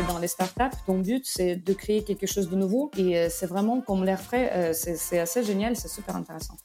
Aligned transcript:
dans 0.00 0.18
les 0.18 0.28
startups, 0.28 0.76
ton 0.86 0.98
but, 0.98 1.24
c'est 1.26 1.56
de 1.56 1.72
créer 1.72 2.02
quelque 2.02 2.26
chose 2.26 2.48
de 2.48 2.56
nouveau. 2.56 2.90
Et 2.96 3.18
euh, 3.18 3.28
c'est 3.30 3.46
vraiment 3.46 3.80
comme 3.80 4.04
l'air 4.04 4.20
frais, 4.20 4.50
euh, 4.54 4.72
c'est 4.72 5.18
assez 5.18 5.44
génial, 5.44 5.76
c'est 5.76 5.88
super 5.88 6.16
intéressant. 6.16 6.56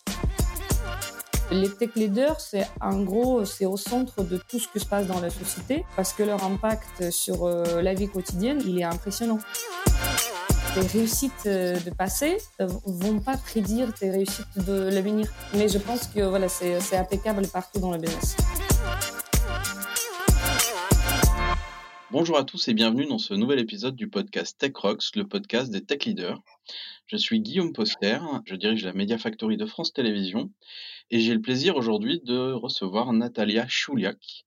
Les 1.52 1.70
tech 1.70 1.92
leaders, 1.96 2.40
c'est 2.40 2.68
en 2.82 3.02
gros, 3.04 3.46
c'est 3.46 3.66
au 3.66 3.78
centre 3.78 4.24
de 4.24 4.38
tout 4.38 4.60
ce 4.60 4.68
qui 4.68 4.80
se 4.80 4.86
passe 4.86 5.08
dans 5.08 5.20
la 5.20 5.30
société 5.30 5.86
parce 5.96 6.12
que 6.14 6.24
leur 6.24 6.44
impact 6.44 7.10
sur 7.10 7.46
euh, 7.46 7.82
la 7.82 7.94
vie 7.94 8.10
quotidienne, 8.10 8.62
il 8.66 8.80
est 8.80 8.84
impressionnant. 8.84 9.40
Tes 10.74 10.82
réussites 10.82 11.46
de 11.46 11.90
passé 11.98 12.38
vont 12.60 13.20
pas 13.20 13.38
prédire 13.38 13.94
tes 13.94 14.12
réussites 14.12 14.58
de 14.58 14.90
l'avenir. 14.90 15.28
Mais 15.54 15.70
je 15.70 15.78
pense 15.78 16.08
que 16.08 16.22
voilà, 16.22 16.50
c'est 16.50 16.98
impeccable 16.98 17.48
partout 17.48 17.80
dans 17.80 17.92
le 17.92 17.98
business. 17.98 18.36
Bonjour 22.10 22.38
à 22.38 22.46
tous 22.46 22.70
et 22.70 22.74
bienvenue 22.74 23.06
dans 23.06 23.18
ce 23.18 23.34
nouvel 23.34 23.60
épisode 23.60 23.98
du 23.98 24.08
podcast 24.08 24.58
Tech 24.58 24.72
Rocks, 24.78 25.14
le 25.18 25.28
podcast 25.28 25.70
des 25.70 25.84
tech 25.84 26.06
leaders. 26.06 26.40
Je 27.06 27.18
suis 27.18 27.42
Guillaume 27.42 27.74
Poster, 27.74 28.20
je 28.46 28.56
dirige 28.56 28.86
la 28.86 28.94
Media 28.94 29.18
Factory 29.18 29.58
de 29.58 29.66
France 29.66 29.92
Télévisions 29.92 30.50
et 31.12 31.20
j'ai 31.20 31.34
le 31.34 31.42
plaisir 31.42 31.76
aujourd'hui 31.76 32.22
de 32.24 32.54
recevoir 32.54 33.12
Natalia 33.12 33.68
Chouliak. 33.68 34.46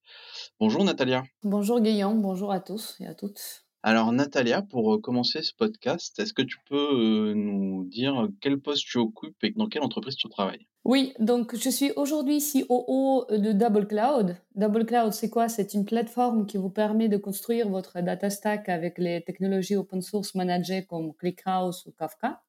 Bonjour 0.59 0.85
Natalia. 0.85 1.23
Bonjour 1.43 1.83
Guillaume, 1.83 2.23
bonjour 2.23 2.51
à 2.51 2.61
tous 2.61 2.97
et 2.99 3.07
à 3.07 3.15
toutes. 3.15 3.67
Alors 3.83 4.13
Natalia, 4.13 4.61
pour 4.61 5.01
commencer 5.01 5.43
ce 5.43 5.55
podcast, 5.55 6.19
est-ce 6.19 6.35
que 6.35 6.43
tu 6.43 6.59
peux 6.69 7.33
nous 7.35 7.85
dire 7.85 8.29
quel 8.43 8.61
poste 8.61 8.85
tu 8.85 8.99
occupes 8.99 9.43
et 9.43 9.53
dans 9.53 9.69
quelle 9.69 9.83
entreprise 9.83 10.17
tu 10.17 10.29
travailles? 10.29 10.67
Oui, 10.85 11.15
donc 11.19 11.57
je 11.57 11.71
suis 11.71 11.91
aujourd'hui 11.97 12.41
COO 12.41 13.25
de 13.31 13.53
Double 13.53 13.87
Cloud. 13.87 14.37
Double 14.55 14.85
Cloud, 14.85 15.15
c'est 15.15 15.31
quoi? 15.31 15.49
C'est 15.49 15.73
une 15.73 15.87
plateforme 15.87 16.45
qui 16.45 16.59
vous 16.59 16.69
permet 16.69 17.09
de 17.09 17.17
construire 17.17 17.71
votre 17.71 18.03
data 18.03 18.29
stack 18.29 18.69
avec 18.69 18.99
les 18.99 19.23
technologies 19.23 19.77
open 19.77 20.03
source 20.03 20.35
managées 20.35 20.85
comme 20.85 21.15
ClickHouse 21.15 21.87
ou 21.87 21.93
Kafka. 21.93 22.43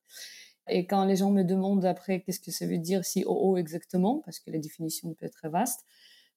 Et 0.67 0.85
quand 0.85 1.05
les 1.05 1.15
gens 1.15 1.31
me 1.31 1.43
demandent 1.43 1.85
après 1.85 2.21
qu'est-ce 2.21 2.41
que 2.41 2.51
ça 2.51 2.65
veut 2.65 2.77
dire 2.77 3.03
COO 3.03 3.55
exactement, 3.55 4.21
parce 4.25 4.39
que 4.39 4.51
la 4.51 4.59
définition 4.59 5.13
peut 5.13 5.25
être 5.25 5.47
vaste, 5.49 5.85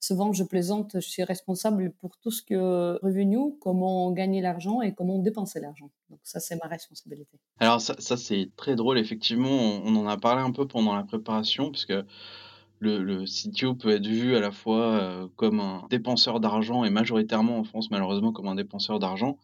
souvent 0.04 0.32
je 0.32 0.44
plaisante, 0.44 0.92
je 0.94 1.08
suis 1.08 1.24
responsable 1.24 1.92
pour 2.00 2.16
tout 2.18 2.30
ce 2.30 2.42
que 2.42 2.98
revenu, 3.02 3.56
comment 3.60 4.10
gagner 4.12 4.42
l'argent 4.42 4.82
et 4.82 4.92
comment 4.92 5.18
dépenser 5.18 5.60
l'argent. 5.60 5.90
Donc 6.10 6.20
ça, 6.22 6.40
c'est 6.40 6.56
ma 6.62 6.68
responsabilité. 6.68 7.38
Alors 7.58 7.80
ça, 7.80 8.16
c'est 8.16 8.50
très 8.56 8.76
drôle, 8.76 8.98
effectivement, 8.98 9.48
on, 9.84 9.96
en 9.96 10.06
a 10.06 10.16
parlé 10.16 10.42
un 10.42 10.52
peu 10.52 10.66
pendant 10.66 10.94
la 10.94 11.04
préparation, 11.04 11.70
puisque 11.70 11.94
le, 12.80 13.24
CTO 13.24 13.74
peut 13.74 13.90
être 13.90 14.06
vu 14.06 14.36
à 14.36 14.40
la 14.40 14.50
fois 14.50 14.82
euh, 14.82 15.26
comme 15.36 15.60
un 15.60 15.86
dépenseur 15.88 16.38
d'argent 16.38 16.84
et 16.84 16.90
majoritairement 16.90 17.58
en 17.58 17.64
France, 17.64 17.90
malheureusement, 17.90 18.32
comme 18.32 18.48
un 18.48 18.54
dépenseur 18.56 18.98
d'argent. 18.98 19.38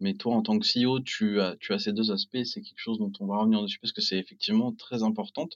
Mais 0.00 0.14
toi, 0.14 0.34
en 0.34 0.42
tant 0.42 0.58
que 0.58 0.66
CEO, 0.66 1.00
tu 1.00 1.40
as, 1.40 1.56
ces 1.78 1.92
deux 1.92 2.10
aspects. 2.10 2.42
C'est 2.44 2.60
quelque 2.60 2.78
chose 2.78 2.98
dont 2.98 3.12
on 3.20 3.26
va 3.26 3.38
revenir 3.38 3.62
dessus 3.62 3.78
parce 3.78 3.92
que 3.92 4.02
c'est 4.02 4.18
effectivement 4.18 4.72
très 4.72 5.02
important. 5.02 5.48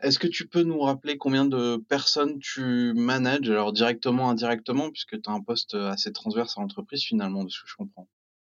Est-ce 0.00 0.18
que 0.18 0.26
tu 0.26 0.46
peux 0.46 0.62
nous 0.62 0.80
rappeler 0.80 1.16
combien 1.16 1.46
de 1.46 1.76
personnes 1.88 2.38
tu 2.38 2.92
manages, 2.94 3.48
alors 3.48 3.72
directement, 3.72 4.28
indirectement, 4.30 4.90
puisque 4.90 5.20
tu 5.20 5.30
as 5.30 5.32
un 5.32 5.40
poste 5.40 5.74
assez 5.74 6.12
transverse 6.12 6.58
à 6.58 6.60
l'entreprise 6.60 7.02
finalement, 7.02 7.44
de 7.44 7.50
ce 7.50 7.62
que 7.62 7.68
je 7.68 7.76
comprends? 7.76 8.08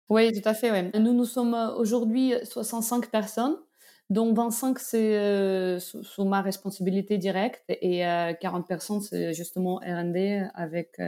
Oui, 0.08 0.32
tout 0.32 0.48
à 0.48 0.54
fait. 0.54 0.96
Nous, 0.98 1.12
nous 1.12 1.24
sommes 1.24 1.54
euh, 1.54 1.74
aujourd'hui 1.74 2.34
65 2.44 3.10
personnes, 3.10 3.56
dont 4.08 4.32
25 4.32 4.78
c'est 4.78 5.18
euh, 5.18 5.80
sous, 5.80 6.24
ma 6.24 6.42
responsabilité 6.42 7.18
directe 7.18 7.64
et 7.68 8.02
40 8.40 8.64
euh, 8.64 8.66
personnes 8.66 9.00
c'est 9.00 9.34
justement 9.34 9.76
R&D 9.78 10.46
avec 10.54 11.00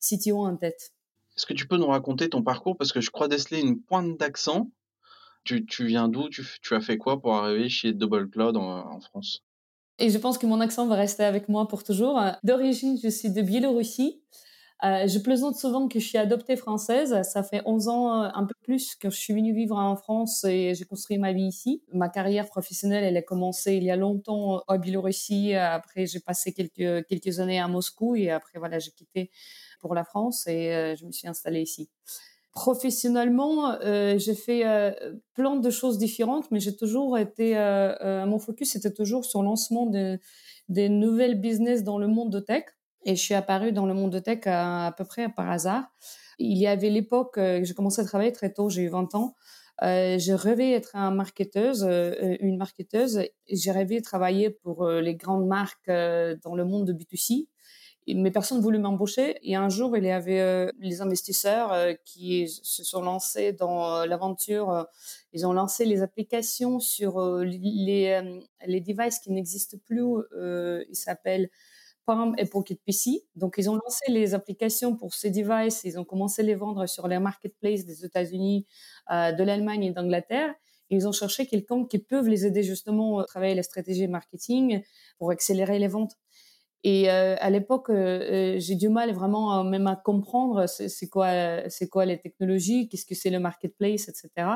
CTO 0.00 0.44
en 0.44 0.56
tête. 0.56 0.92
Est-ce 1.36 1.46
que 1.46 1.54
tu 1.54 1.66
peux 1.66 1.76
nous 1.76 1.86
raconter 1.86 2.28
ton 2.28 2.42
parcours? 2.42 2.76
Parce 2.76 2.92
que 2.92 3.00
je 3.00 3.10
crois 3.10 3.28
déceler 3.28 3.60
une 3.60 3.80
pointe 3.80 4.18
d'accent. 4.18 4.70
Tu, 5.44 5.66
tu 5.66 5.86
viens 5.86 6.08
d'où? 6.08 6.28
Tu, 6.28 6.44
tu, 6.62 6.74
as 6.74 6.80
fait 6.80 6.98
quoi 6.98 7.20
pour 7.20 7.34
arriver 7.34 7.68
chez 7.68 7.92
Double 7.92 8.28
Cloud 8.30 8.56
en 8.56 9.00
France? 9.00 9.42
Et 9.98 10.10
je 10.10 10.18
pense 10.18 10.38
que 10.38 10.46
mon 10.46 10.60
accent 10.60 10.86
va 10.86 10.96
rester 10.96 11.24
avec 11.24 11.48
moi 11.48 11.68
pour 11.68 11.84
toujours. 11.84 12.20
D'origine, 12.42 12.98
je 13.02 13.08
suis 13.08 13.30
de 13.30 13.42
Biélorussie. 13.42 14.20
Euh, 14.84 15.06
je 15.06 15.20
plaisante 15.20 15.54
souvent 15.54 15.86
que 15.86 16.00
je 16.00 16.04
suis 16.04 16.18
adoptée 16.18 16.56
française. 16.56 17.22
Ça 17.22 17.44
fait 17.44 17.62
11 17.66 17.88
ans, 17.88 18.24
euh, 18.24 18.28
un 18.34 18.44
peu 18.44 18.54
plus, 18.62 18.96
que 18.96 19.10
je 19.10 19.16
suis 19.16 19.32
venue 19.32 19.54
vivre 19.54 19.76
en 19.76 19.94
France 19.94 20.44
et 20.44 20.74
j'ai 20.74 20.84
construit 20.84 21.18
ma 21.18 21.32
vie 21.32 21.46
ici. 21.46 21.84
Ma 21.92 22.08
carrière 22.08 22.46
professionnelle, 22.46 23.04
elle 23.04 23.16
a 23.16 23.22
commencé 23.22 23.74
il 23.74 23.84
y 23.84 23.92
a 23.92 23.96
longtemps 23.96 24.62
en 24.66 24.78
Biélorussie. 24.78 25.54
Après, 25.54 26.06
j'ai 26.06 26.18
passé 26.18 26.52
quelques, 26.52 27.06
quelques 27.06 27.38
années 27.38 27.60
à 27.60 27.68
Moscou 27.68 28.16
et 28.16 28.30
après, 28.30 28.58
voilà, 28.58 28.80
j'ai 28.80 28.90
quitté 28.90 29.30
pour 29.82 29.94
la 29.94 30.04
France 30.04 30.46
et 30.46 30.72
euh, 30.72 30.96
je 30.96 31.04
me 31.04 31.12
suis 31.12 31.28
installée 31.28 31.60
ici. 31.60 31.90
Professionnellement, 32.52 33.72
euh, 33.80 34.18
j'ai 34.18 34.34
fait 34.34 34.66
euh, 34.66 34.92
plein 35.34 35.56
de 35.56 35.70
choses 35.70 35.98
différentes, 35.98 36.50
mais 36.50 36.60
j'ai 36.60 36.76
toujours 36.76 37.18
été, 37.18 37.54
mon 38.26 38.38
focus 38.38 38.76
était 38.76 38.92
toujours 38.92 39.24
sur 39.24 39.42
le 39.42 39.48
lancement 39.48 39.86
de, 39.86 40.18
des 40.68 40.88
nouvelles 40.88 41.40
business 41.40 41.82
dans 41.82 41.98
le 41.98 42.06
monde 42.06 42.30
de 42.30 42.40
tech. 42.40 42.64
Et 43.04 43.16
je 43.16 43.20
suis 43.20 43.34
apparue 43.34 43.72
dans 43.72 43.86
le 43.86 43.94
monde 43.94 44.12
de 44.12 44.20
tech 44.20 44.40
à, 44.46 44.94
peu 44.96 45.04
près 45.04 45.28
par 45.28 45.50
hasard. 45.50 45.84
Il 46.38 46.56
y 46.56 46.66
avait 46.66 46.90
l'époque, 46.90 47.38
j'ai 47.38 47.74
commencé 47.74 48.00
à 48.00 48.04
travailler 48.04 48.32
très 48.32 48.52
tôt, 48.52 48.68
j'ai 48.68 48.82
eu 48.82 48.88
20 48.88 49.14
ans. 49.14 49.34
J'ai 49.80 50.34
rêvé 50.34 50.72
être 50.72 50.94
un 50.94 51.10
marketeuse, 51.10 51.84
une 52.40 52.58
marketeuse. 52.58 53.22
J'ai 53.50 53.72
rêvé 53.72 54.02
travailler 54.02 54.50
pour 54.50 54.86
les 54.88 55.16
grandes 55.16 55.46
marques 55.46 55.88
dans 55.88 56.54
le 56.54 56.64
monde 56.64 56.86
de 56.86 56.92
B2C 56.92 57.48
mais 58.08 58.30
personne 58.30 58.58
ne 58.58 58.62
voulait 58.62 58.78
m'embaucher. 58.78 59.38
Et 59.42 59.54
un 59.54 59.68
jour, 59.68 59.96
il 59.96 60.04
y 60.04 60.10
avait 60.10 60.40
euh, 60.40 60.70
les 60.80 61.00
investisseurs 61.00 61.72
euh, 61.72 61.92
qui 62.04 62.48
se 62.48 62.84
sont 62.84 63.02
lancés 63.02 63.52
dans 63.52 63.96
euh, 63.96 64.06
l'aventure. 64.06 64.86
ils 65.32 65.46
ont 65.46 65.52
lancé 65.52 65.84
les 65.84 66.02
applications 66.02 66.80
sur 66.80 67.20
les, 67.40 68.20
les 68.66 68.80
devices 68.80 69.18
qui 69.20 69.30
n'existent 69.30 69.78
plus. 69.84 70.02
ils 70.88 70.96
s'appellent 70.96 71.48
Palm 72.04 72.34
et 72.38 72.46
Pocket 72.46 72.80
PC. 72.84 73.24
Donc, 73.36 73.54
ils 73.58 73.70
ont 73.70 73.76
lancé 73.76 74.04
les 74.08 74.34
applications 74.34 74.96
pour 74.96 75.14
ces 75.14 75.30
devices. 75.30 75.82
Ils 75.84 75.98
ont 75.98 76.04
commencé 76.04 76.42
à 76.42 76.44
les 76.44 76.56
vendre 76.56 76.86
sur 76.86 77.06
les 77.06 77.18
marketplaces 77.20 77.84
des 77.84 78.04
États-Unis, 78.04 78.66
de 79.10 79.42
l'Allemagne 79.42 79.84
et 79.84 79.92
d'Angleterre. 79.92 80.54
Ils 80.90 81.08
ont 81.08 81.12
cherché 81.12 81.46
quelqu'un 81.46 81.86
qui 81.86 81.98
peut 81.98 82.26
les 82.28 82.44
aider 82.44 82.62
justement 82.62 83.20
à 83.20 83.24
travailler 83.24 83.54
la 83.54 83.62
stratégie 83.62 84.08
marketing 84.08 84.82
pour 85.18 85.30
accélérer 85.30 85.78
les 85.78 85.88
ventes. 85.88 86.18
Et 86.84 87.10
euh, 87.10 87.36
à 87.38 87.50
l'époque, 87.50 87.90
euh, 87.90 88.54
euh, 88.54 88.58
j'ai 88.58 88.74
du 88.74 88.88
mal 88.88 89.12
vraiment 89.12 89.62
même 89.62 89.86
à 89.86 89.94
comprendre 89.94 90.66
c'est 90.66 91.08
quoi, 91.08 91.68
c'est 91.68 91.88
quoi 91.88 92.04
les 92.04 92.18
technologies, 92.18 92.88
qu'est-ce 92.88 93.06
que 93.06 93.14
c'est 93.14 93.30
le 93.30 93.38
marketplace, 93.38 94.08
etc. 94.08 94.48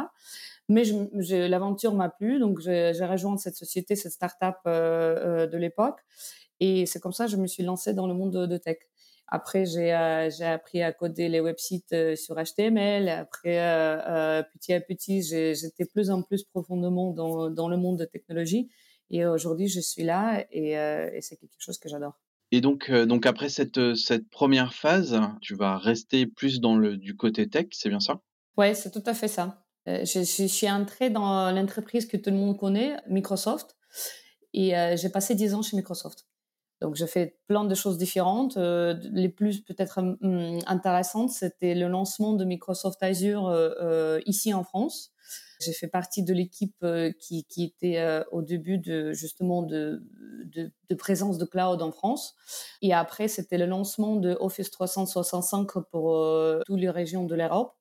Mais 0.68 0.82
l'aventure 1.48 1.94
m'a 1.94 2.08
plu, 2.08 2.40
donc 2.40 2.58
j'ai 2.60 2.92
rejoint 3.04 3.36
cette 3.36 3.54
société, 3.54 3.94
cette 3.94 4.12
start-up 4.12 4.56
de 4.64 5.56
l'époque. 5.56 6.00
Et 6.58 6.86
c'est 6.86 6.98
comme 6.98 7.12
ça 7.12 7.26
que 7.26 7.30
je 7.30 7.36
me 7.36 7.46
suis 7.46 7.62
lancée 7.62 7.94
dans 7.94 8.08
le 8.08 8.14
monde 8.14 8.32
de, 8.32 8.56
tech. 8.56 8.78
Après, 9.28 9.64
j'ai 9.64 9.92
appris 9.92 10.82
à 10.82 10.92
coder 10.92 11.28
les 11.28 11.38
websites 11.38 12.16
sur 12.16 12.34
HTML. 12.34 13.08
Après, 13.08 13.58
petit 14.54 14.72
à 14.72 14.80
petit, 14.80 15.22
j'étais 15.22 15.84
plus 15.84 16.10
en 16.10 16.22
plus 16.22 16.42
profondément 16.42 17.12
dans, 17.12 17.48
dans 17.48 17.68
le 17.68 17.76
monde 17.76 18.00
de 18.00 18.04
technologie. 18.04 18.68
Et 19.10 19.24
aujourd'hui, 19.26 19.68
je 19.68 19.80
suis 19.80 20.02
là 20.02 20.44
et, 20.50 20.78
euh, 20.78 21.10
et 21.12 21.20
c'est 21.20 21.36
quelque 21.36 21.54
chose 21.58 21.78
que 21.78 21.88
j'adore. 21.88 22.18
Et 22.52 22.60
donc, 22.60 22.90
euh, 22.90 23.06
donc 23.06 23.26
après 23.26 23.48
cette, 23.48 23.78
euh, 23.78 23.94
cette 23.94 24.28
première 24.28 24.72
phase, 24.72 25.20
tu 25.40 25.54
vas 25.54 25.78
rester 25.78 26.26
plus 26.26 26.60
dans 26.60 26.76
le 26.76 26.96
du 26.96 27.16
côté 27.16 27.48
tech, 27.48 27.66
c'est 27.72 27.88
bien 27.88 28.00
ça? 28.00 28.20
Ouais, 28.56 28.74
c'est 28.74 28.90
tout 28.90 29.02
à 29.06 29.14
fait 29.14 29.28
ça. 29.28 29.64
je, 29.86 30.02
je, 30.04 30.46
suis 30.46 30.70
entrée 30.70 31.10
dans 31.10 31.50
l'entreprise 31.52 32.06
que 32.06 32.16
tout 32.16 32.30
le 32.30 32.36
monde 32.36 32.56
connaît, 32.56 32.96
Microsoft, 33.08 33.76
et 34.54 34.72
j'ai 34.96 35.10
passé 35.10 35.34
dix 35.34 35.54
ans 35.54 35.62
chez 35.62 35.76
Microsoft. 35.76 36.26
Donc, 36.80 36.94
j'ai 36.94 37.06
fait 37.06 37.38
plein 37.46 37.64
de 37.64 37.74
choses 37.74 37.98
différentes. 37.98 38.56
les 38.56 39.28
plus 39.28 39.62
peut-être 39.62 39.98
hum, 39.98 40.58
intéressantes, 40.66 41.30
c'était 41.30 41.74
le 41.74 41.88
lancement 41.88 42.32
de 42.32 42.44
Microsoft 42.44 43.02
Azure 43.02 43.52
ici 44.24 44.54
en 44.54 44.64
France. 44.64 45.12
J'ai 45.60 45.72
fait 45.72 45.88
partie 45.88 46.22
de 46.22 46.34
l'équipe 46.34 46.76
euh, 46.82 47.12
qui, 47.18 47.46
était 47.58 47.98
euh, 47.98 48.22
au 48.30 48.42
début 48.42 48.78
de 48.78 49.12
justement 49.12 49.62
de, 49.62 50.02
présence 50.98 51.38
de 51.38 51.44
cloud 51.44 51.80
en 51.80 51.92
France. 51.92 52.34
Et 52.82 52.92
après, 52.92 53.28
c'était 53.28 53.58
le 53.58 53.66
lancement 53.66 54.16
de 54.16 54.36
Office 54.40 54.70
365 54.70 55.66
pour 55.90 56.14
euh, 56.14 56.60
toutes 56.66 56.80
les 56.80 56.90
régions 56.90 57.24
de 57.24 57.34
l'Europe. 57.34 57.74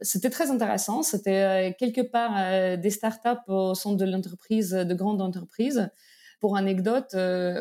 C'était 0.00 0.30
très 0.30 0.50
intéressant. 0.50 1.02
C'était 1.02 1.74
quelque 1.78 2.02
part 2.02 2.76
des 2.76 2.90
startups 2.90 3.40
au 3.46 3.74
centre 3.74 3.96
de 3.96 4.04
l'entreprise, 4.04 4.72
de 4.72 4.94
grandes 4.94 5.22
entreprises. 5.22 5.88
Pour 6.38 6.58
anecdote, 6.58 7.16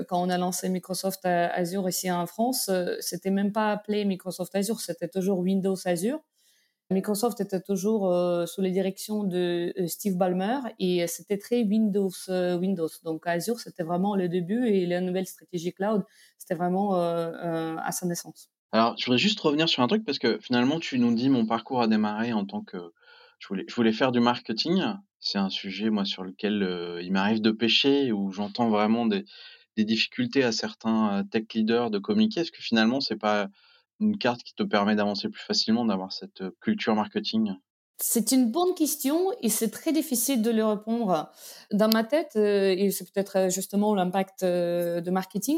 quand 0.10 0.22
on 0.22 0.30
a 0.30 0.38
lancé 0.38 0.68
Microsoft 0.68 1.26
Azure 1.26 1.88
ici 1.88 2.12
en 2.12 2.28
France, 2.28 2.70
c'était 3.00 3.30
même 3.30 3.54
pas 3.54 3.72
appelé 3.72 4.04
Microsoft 4.04 4.54
Azure, 4.54 4.82
c'était 4.82 5.08
toujours 5.08 5.40
Windows 5.40 5.78
Azure. 5.86 6.20
Microsoft 6.92 7.42
était 7.42 7.62
toujours 7.62 8.12
euh, 8.12 8.46
sous 8.46 8.62
les 8.62 8.72
directions 8.72 9.24
de 9.24 9.74
euh, 9.80 9.88
Steve 9.88 10.18
Ballmer 10.18 10.60
et 10.78 11.08
c'était 11.08 11.38
très 11.38 11.64
Windows 11.64 12.12
euh, 12.30 12.58
Windows. 12.58 12.90
Donc 13.04 13.26
Azure 13.26 13.60
c'était 13.60 13.84
vraiment 13.84 14.16
le 14.16 14.30
début 14.30 14.68
et 14.68 14.86
la 14.86 15.02
nouvelle 15.02 15.26
stratégie 15.26 15.74
cloud 15.74 16.04
c'était 16.38 16.56
vraiment 16.56 16.94
à 16.96 17.92
sa 17.92 18.06
naissance. 18.06 18.52
Alors, 18.72 18.96
je 19.00 19.06
voudrais 19.06 19.18
juste 19.18 19.40
revenir 19.40 19.68
sur 19.68 19.82
un 19.82 19.88
truc 19.88 20.06
parce 20.06 20.20
que 20.20 20.38
finalement, 20.40 20.80
tu 20.80 21.00
nous 21.00 21.16
dis: 21.16 21.30
«Mon 21.30 21.48
parcours 21.48 21.82
a 21.82 21.88
démarré 21.88 22.34
en 22.34 22.46
tant 22.46 22.62
que 22.62 22.78
je 23.40 23.48
voulais 23.74 23.94
faire 23.94 24.12
du 24.12 24.20
marketing». 24.20 24.84
C'est 25.20 25.40
un 25.40 25.50
sujet, 25.50 25.90
moi, 25.90 26.06
sur 26.06 26.24
lequel, 26.24 27.00
il 27.02 27.12
m'arrive 27.12 27.42
de 27.42 27.50
pêcher, 27.50 28.12
où 28.12 28.32
j'entends 28.32 28.70
vraiment 28.70 29.08
des 29.08 29.26
des 29.76 29.86
difficultés 29.86 30.44
à 30.44 30.52
certains, 30.52 31.24
tech 31.32 31.46
leaders 31.54 31.90
de 31.90 32.00
communiquer. 32.00 32.42
Est-ce 32.42 32.52
que 32.52 32.62
finalement, 32.62 33.02
c'est 33.02 33.18
pas 33.18 33.50
une 34.00 34.18
carte 34.18 34.44
qui 34.44 34.54
te 34.56 34.64
permet 34.64 34.96
d'avancer 34.96 35.30
plus 35.30 35.42
facilement, 35.44 35.86
d'avoir 35.86 36.12
cette, 36.14 36.42
heu, 36.42 36.56
culture 36.62 36.96
marketing? 36.96 37.56
C'est 37.98 38.34
une 38.34 38.52
bonne 38.52 38.74
question 38.76 39.32
et 39.42 39.48
c'est 39.48 39.70
très 39.70 39.94
difficile 39.94 40.42
de 40.42 40.52
le 40.52 40.66
répondre. 40.66 41.32
Dans 41.72 41.88
ma 41.88 42.04
tête, 42.04 42.34
heu 42.36 42.72
et 42.78 42.92
c'est 42.92 43.06
peut-être, 43.10 43.38
heu, 43.48 43.50
justement 43.50 43.96
l'impact, 43.96 44.44
de 44.44 45.10
marketing, 45.12 45.58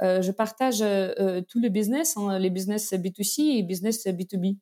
je 0.00 0.30
partage, 0.30 0.84
tous 1.48 1.58
les 1.60 1.70
business, 1.70 2.16
hein, 2.18 2.38
les 2.38 2.50
business 2.50 2.92
B2C 2.92 3.42
et 3.58 3.62
business 3.62 4.06
B2B. 4.06 4.58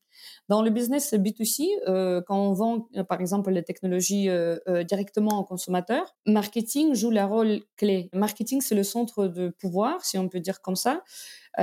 Dans 0.49 0.63
le 0.63 0.71
business 0.71 1.13
B2C, 1.15 1.69
heu, 1.89 2.23
quand 2.27 2.39
on 2.39 2.53
vend, 2.53 2.89
heu, 2.97 3.05
par 3.05 3.21
exemple, 3.21 3.51
les 3.51 3.63
technologies, 3.65 4.29
heu, 4.29 4.61
directement 4.89 5.39
aux 5.41 5.45
consommateurs, 5.45 6.15
marketing 6.27 6.95
joue 6.95 7.11
la 7.11 7.27
rôle 7.27 7.61
clé. 7.77 8.11
Marketing, 8.13 8.61
c'est 8.61 8.75
le 8.75 8.85
centre 8.85 9.27
de 9.27 9.49
pouvoir, 9.49 10.05
si 10.05 10.19
on 10.19 10.29
peut 10.29 10.41
dire 10.41 10.61
comme 10.63 10.77
ça. 10.77 11.03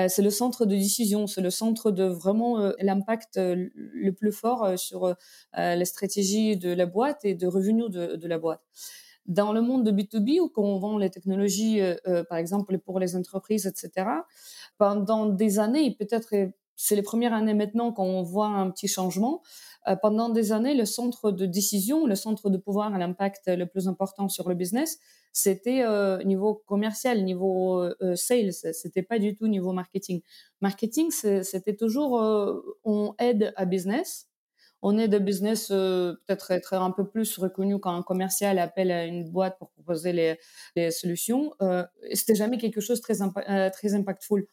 C'est 0.09 0.23
le 0.23 0.31
centre 0.31 0.65
de 0.65 0.75
décision, 0.75 1.27
c'est 1.27 1.41
le 1.41 1.51
centre 1.51 1.91
de 1.91 2.03
vraiment, 2.05 2.73
l'impact, 2.79 3.37
le 3.37 4.11
plus 4.11 4.31
fort, 4.31 4.77
sur, 4.79 5.15
les 5.57 5.85
stratégies 5.85 6.57
de 6.57 6.71
la 6.73 6.85
boîte 6.87 7.25
et 7.25 7.35
de 7.35 7.47
revenus 7.47 7.89
de 7.91 8.27
la 8.27 8.39
boîte. 8.39 8.61
Dans 9.27 9.53
le 9.53 9.61
monde 9.61 9.85
de 9.85 9.91
B2B 9.91 10.39
où 10.41 10.51
on 10.57 10.79
vend 10.79 10.97
les 10.97 11.09
technologies, 11.09 11.79
par 12.29 12.37
exemple 12.39 12.77
pour 12.79 12.99
les 12.99 13.15
entreprises 13.15 13.65
et 13.67 13.71
cetera, 13.75 14.25
pendant 14.77 15.27
des 15.27 15.59
années 15.59 15.95
peut-être, 15.97 16.33
c'est 16.75 16.95
les 16.95 17.01
premières 17.03 17.33
années 17.33 17.53
maintenant 17.53 17.91
qu'on 17.93 18.23
voit 18.23 18.47
un 18.47 18.69
petit 18.71 18.87
changement. 18.87 19.41
Heu, 19.87 19.95
pendant 20.01 20.29
des 20.29 20.51
années, 20.51 20.73
le 20.75 20.85
centre 20.85 21.31
de 21.31 21.45
décision, 21.45 22.05
le 22.07 22.15
centre 22.15 22.49
de 22.49 22.57
pouvoir 22.57 22.93
à 22.93 22.97
l'impact 22.97 23.43
le 23.47 23.65
plus 23.67 23.87
important 23.87 24.29
sur 24.29 24.49
le 24.49 24.55
business, 24.55 24.99
c'était, 25.33 25.83
heu, 25.83 26.21
niveau 26.23 26.55
commercial, 26.67 27.23
niveau, 27.23 27.81
heu 27.83 27.95
heu, 28.01 28.15
sales, 28.15 28.53
c'était 28.53 29.03
pas 29.03 29.19
du 29.19 29.35
tout 29.35 29.47
niveau 29.47 29.73
marketing. 29.73 30.21
Marketing, 30.61 31.11
c'était 31.11 31.75
toujours, 31.75 32.21
heu, 32.21 32.63
on 32.83 33.13
aide 33.19 33.53
à 33.55 33.65
business, 33.65 34.29
on 34.81 34.97
aide 34.97 35.13
à 35.15 35.19
business, 35.19 35.67
peut-être 35.69 36.51
être 36.51 36.73
un 36.73 36.91
peu 36.91 37.07
plus 37.07 37.37
reconnu 37.37 37.79
quand 37.79 37.95
un 37.95 38.03
commercial 38.03 38.59
appelle 38.59 38.91
à 38.91 39.05
une 39.05 39.29
boîte 39.31 39.57
pour 39.57 39.69
proposer 39.71 40.11
les 40.13 40.37
les 40.75 40.91
solutions, 40.91 41.53
c'était 42.13 42.35
jamais 42.35 42.57
quelque 42.57 42.81
chose 42.81 43.01
très 43.01 43.21
impa 43.21 43.41
heu, 43.49 43.71
très 43.71 43.93
impactful 43.95 44.45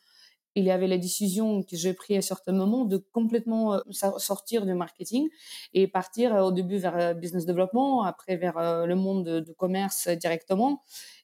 il 0.57 0.65
y 0.65 0.71
avait 0.71 0.89
la 0.89 0.99
décision 0.99 1.63
que 1.63 1.77
j'ai 1.77 1.95
prise 1.95 2.19
à 2.19 2.23
certains 2.23 2.53
moments 2.53 2.85
de 2.85 2.97
complètement 2.97 3.75
euh, 3.75 3.81
sortir 4.19 4.67
du 4.67 4.75
marketing 4.75 5.29
et 5.75 5.87
partir 5.87 6.35
euh, 6.35 6.43
au 6.43 6.53
début 6.53 6.79
vers 6.79 6.97
euh, 6.97 7.15
business 7.15 7.47
development, 7.47 8.03
après 8.03 8.37
vers 8.37 8.87
le 8.87 8.95
monde 8.95 9.25
de, 9.25 9.41
de 9.41 9.53
commerce 9.53 10.09
directement. 10.09 10.83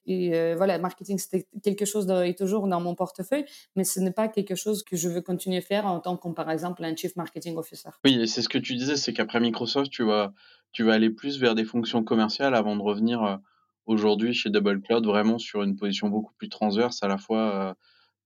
Et 0.09 0.55
voilà, 0.55 0.79
marketing, 0.79 1.19
c'était 1.19 1.49
quelque 1.65 1.85
chose 1.85 2.07
de, 2.07 2.23
est 2.23 2.39
toujours 2.39 2.69
dans 2.69 2.81
mon 2.81 2.95
portefeuille, 2.95 3.45
mais 3.75 3.83
ce 3.83 3.99
n'est 3.99 4.13
pas 4.13 4.29
quelque 4.29 4.55
chose 4.55 4.85
que 4.85 4.97
je 4.97 5.09
veux 5.09 5.21
continuer 5.21 5.59
à 5.59 5.61
faire 5.61 5.87
en 5.87 5.99
tant 5.99 6.17
que, 6.17 6.29
par 6.29 6.49
exemple, 6.51 6.85
un 6.85 6.95
chief 6.95 7.17
marketing 7.17 7.57
officer. 7.57 7.89
Oui, 8.05 8.21
et 8.21 8.27
c'est 8.29 8.43
ce 8.43 8.49
que 8.49 8.59
tu 8.59 8.77
disais, 8.77 8.97
c'est 8.97 9.13
qu'après 9.13 9.41
Microsoft, 9.41 9.91
tu 9.91 10.05
vas, 10.05 10.33
tu 10.71 10.85
vas 10.85 10.95
aller 10.95 11.11
plus 11.11 11.41
vers 11.41 11.57
des 11.57 11.65
fonctions 11.65 12.05
commerciales 12.05 12.55
avant 12.55 12.77
de 12.77 12.83
revenir 12.83 13.41
aujourd'hui 13.87 14.33
chez 14.33 14.51
Double 14.51 14.81
Cloud, 14.81 15.05
vraiment 15.05 15.39
sur 15.39 15.65
une 15.65 15.75
position 15.75 16.09
beaucoup 16.09 16.35
plus 16.39 16.49
transverse, 16.49 17.03
à 17.03 17.09
la 17.09 17.19
fois 17.19 17.77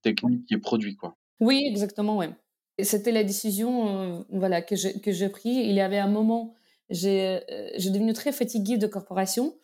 technique 0.03 0.51
et 0.53 0.59
produit, 0.59 0.97
quoi. 0.97 1.17
Oui, 1.41 1.65
exactement, 1.67 2.17
ouais. 2.19 2.31
C'était 2.83 3.13
la 3.13 3.25
décision, 3.25 4.21
heu, 4.21 4.25
voilà, 4.31 4.63
que 4.63 4.77
j'ai 4.77 5.01
que 5.01 5.13
j'ai 5.13 5.29
pris. 5.29 5.51
Il 5.51 5.73
y 5.73 5.81
avait 5.81 5.99
un 5.99 6.09
moment, 6.09 6.55
j'ai, 6.89 7.41
j'ai 7.77 7.91
devenu 7.91 8.13
très 8.15 8.33
fatiguée 8.33 8.79
de 8.79 8.87
corporation 8.87 9.55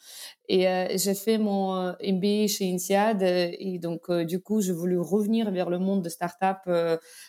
et 0.48 0.68
heu, 0.68 0.86
j'ai 0.96 1.14
fait 1.14 1.38
mon, 1.38 1.94
MBA 2.02 2.46
chez 2.48 2.70
INSEAD, 2.70 3.22
et 3.22 3.78
donc 3.78 4.10
du 4.12 4.40
coup, 4.40 4.60
j'ai 4.60 4.72
voulu 4.72 4.98
revenir 4.98 5.50
vers 5.50 5.70
le 5.70 5.78
monde 5.78 6.02
de 6.02 6.08
start-up, 6.08 6.58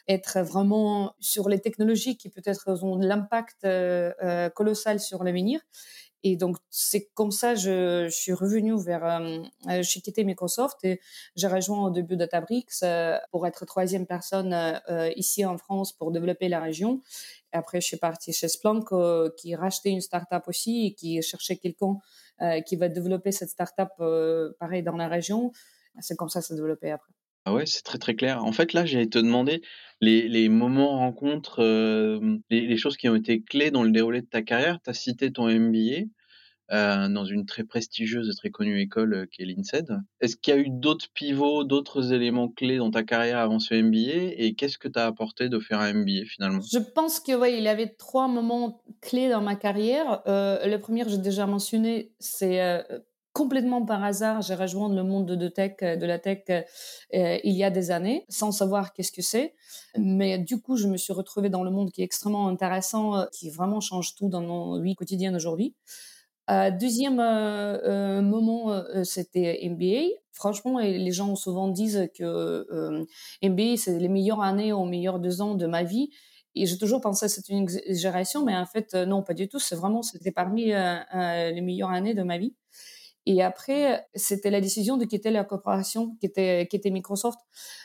être 0.08 0.40
vraiment 0.42 1.14
sur 1.20 1.50
les 1.50 1.60
technologies 1.60 2.18
qui 2.18 2.30
peut-être 2.30 2.84
ont 2.84 2.98
l'impact, 2.98 3.66
colossal 4.56 5.00
sur 5.00 5.24
l'avenir 5.24 5.62
et 6.24 6.36
donc, 6.36 6.58
c'est 6.70 7.10
comme 7.14 7.32
ça, 7.32 7.56
je, 7.56 8.08
je 8.10 8.16
suis 8.16 8.34
revenue 8.34 8.76
vers, 8.82 9.06
euh, 9.06 9.40
euh 9.70 9.82
j'ai 9.84 10.02
quitté 10.02 10.24
Microsoft 10.24 10.84
et 10.84 11.00
j'ai 11.36 11.48
rejoint 11.48 11.86
au 11.86 11.92
début 11.92 12.18
Databricks 12.18 12.72
euh, 12.84 13.18
pour 13.32 13.46
être 13.46 13.66
troisième 13.66 14.08
personne 14.08 14.54
euh, 14.54 14.80
euh, 14.90 15.12
ici 15.16 15.46
en 15.46 15.58
France 15.58 15.94
pour 15.94 16.12
développer 16.12 16.50
la 16.50 16.60
région. 16.60 17.02
Après, 17.52 17.82
je 17.82 17.88
suis 17.88 17.98
partie 17.98 18.34
chez 18.34 18.48
Splunk 18.48 18.92
euh, 18.92 19.30
qui 19.38 19.56
rachetait 19.56 19.90
une 19.90 20.02
startup 20.02 20.48
aussi 20.48 20.88
et 20.88 20.94
qui 20.94 21.22
cherchait 21.22 21.58
quelqu'un 21.58 21.98
qui 22.68 22.76
va 22.76 22.88
développer 22.88 23.32
cette 23.32 23.50
startup 23.50 23.90
pareil 24.60 24.84
dans 24.84 24.96
la 24.96 25.08
région. 25.08 25.52
C'est 26.02 26.16
comme 26.16 26.30
ça 26.30 26.40
que 26.40 26.46
ça 26.46 26.50
s'est 26.50 26.56
développé 26.56 26.92
après. 26.92 27.12
Ah 27.50 27.54
ouais, 27.54 27.66
c'est 27.66 27.82
très, 27.82 27.98
très 27.98 28.14
clair. 28.16 28.44
En 28.44 28.52
fait, 28.52 28.74
là, 28.74 28.86
j'allais 28.86 29.08
te 29.08 29.18
demander 29.20 29.62
les 30.02 30.28
les 30.28 30.50
moments 30.50 30.98
rencontres, 30.98 31.62
hem, 31.64 32.42
les 32.50 32.76
choses 32.78 32.98
qui 32.98 33.08
ont 33.08 33.16
été 33.16 33.42
clés 33.42 33.72
dans 33.72 33.84
le 33.84 33.92
déroulé 33.92 34.22
de 34.22 34.26
ta 34.28 34.42
carrière. 34.42 34.80
Tu 34.84 34.90
as 34.90 34.94
cité 34.94 35.32
ton 35.32 35.48
MBA, 35.48 36.76
heu, 36.76 37.10
dans 37.14 37.24
une 37.26 37.46
très 37.46 37.64
prestigieuse 37.64 38.30
et 38.30 38.36
très 38.36 38.50
connue 38.52 38.82
école, 38.82 39.14
heu, 39.14 39.26
qui 39.28 39.44
est 39.44 39.46
l'INSEAD. 39.46 39.88
Est-ce 40.20 40.36
qu'il 40.36 40.54
y 40.56 40.58
a 40.58 40.60
eu 40.60 40.68
d'autres 40.70 41.08
pivots, 41.14 41.64
d'autres 41.64 42.12
éléments 42.14 42.50
clés 42.50 42.78
dans 42.78 42.92
ta 42.92 43.04
carrière 43.04 43.38
avant 43.40 43.60
ce 43.60 43.76
MBA 43.76 44.34
et 44.44 44.54
qu'est-ce 44.56 44.78
que 44.78 44.90
tu 44.90 45.00
as 45.00 45.06
apporté 45.06 45.48
de 45.50 45.60
faire 45.60 45.80
un 45.80 45.94
MBA 45.94 46.26
finalement? 46.26 46.70
Je 46.72 46.80
pense 46.80 47.20
que 47.20 47.34
ouais, 47.34 47.58
il 47.58 47.64
y 47.64 47.68
avait 47.68 47.88
trois 47.96 48.28
moments 48.28 48.84
clés 49.02 49.30
dans 49.30 49.42
ma 49.42 49.56
carrière. 49.56 50.22
Heu, 50.28 50.60
le 50.68 50.78
premier, 50.78 51.08
j'ai 51.08 51.18
déjà 51.20 51.46
mentionné, 51.46 52.14
c'est, 52.20 52.84
complètement 53.38 53.86
par 53.86 54.04
hasard, 54.04 54.42
j'ai 54.42 54.56
rejoint 54.56 54.90
le 54.94 55.04
monde 55.04 55.26
de 55.28 55.36
de 55.36 56.06
la 56.06 56.20
tech, 56.20 56.40
heu, 56.50 56.64
il 57.44 57.54
y 57.56 57.64
a 57.64 57.70
des 57.70 57.92
années, 57.92 58.26
sans 58.30 58.52
savoir 58.52 58.94
qu'est-ce 58.94 59.12
que 59.12 59.22
c'est. 59.22 59.54
Mais 59.98 60.38
du 60.40 60.62
coup, 60.62 60.76
je 60.78 60.88
me 60.88 60.98
suis 60.98 61.14
retrouvée 61.14 61.50
dans 61.50 61.64
le 61.64 61.72
monde 61.72 61.92
qui 61.92 62.02
est 62.02 62.06
extrêmement 62.06 62.48
intéressant, 62.48 63.26
qui 63.32 63.50
vraiment 63.50 63.82
change 63.82 64.16
tout 64.16 64.30
dans 64.30 64.42
nos 64.42 64.82
vies 64.82 64.96
quotidiennes 64.96 65.36
aujourd'hui. 65.36 65.76
Euh, 66.50 66.72
deuxième 66.72 67.20
euh, 67.20 67.78
euh, 67.84 68.22
moment, 68.22 68.72
euh, 68.72 69.04
c'était 69.04 69.60
MBA. 69.64 70.16
Franchement, 70.32 70.80
les 70.80 71.12
gens 71.12 71.36
souvent 71.36 71.68
disent 71.68 72.10
que 72.18 72.24
euh, 72.24 73.04
MBA, 73.44 73.76
c'est 73.78 73.98
les 74.00 74.08
meilleures 74.08 74.42
années 74.42 74.72
ou 74.72 74.84
les 74.86 74.92
meilleurs 74.92 75.20
deux 75.20 75.42
ans 75.42 75.56
de 75.56 75.66
ma 75.66 75.84
vie. 75.84 76.10
Et 76.56 76.66
j'ai 76.66 76.78
toujours 76.78 77.02
pensé 77.02 77.26
que 77.28 77.32
c'était 77.32 77.54
une 77.54 77.64
exagération, 77.64 78.46
mais 78.46 78.56
en 78.56 78.66
fait, 78.66 78.94
euh, 78.94 79.06
non, 79.06 79.24
pas 79.24 79.34
du 79.34 79.50
tout. 79.50 79.60
C'est 79.60 79.76
vraiment, 79.76 80.02
c'était 80.04 80.32
parmi 80.32 80.68
les 80.68 81.62
meilleures 81.62 81.92
années 81.92 82.14
de 82.14 82.24
ma 82.24 82.38
vie. 82.38 82.56
Et 83.30 83.44
après, 83.44 84.08
c'était 84.16 84.50
la 84.50 84.62
décision 84.62 84.96
de 84.96 85.04
quitter 85.04 85.32
la 85.32 85.44
corporation 85.44 86.16
qui 86.22 86.28
était, 86.28 86.90
Microsoft. 86.90 87.38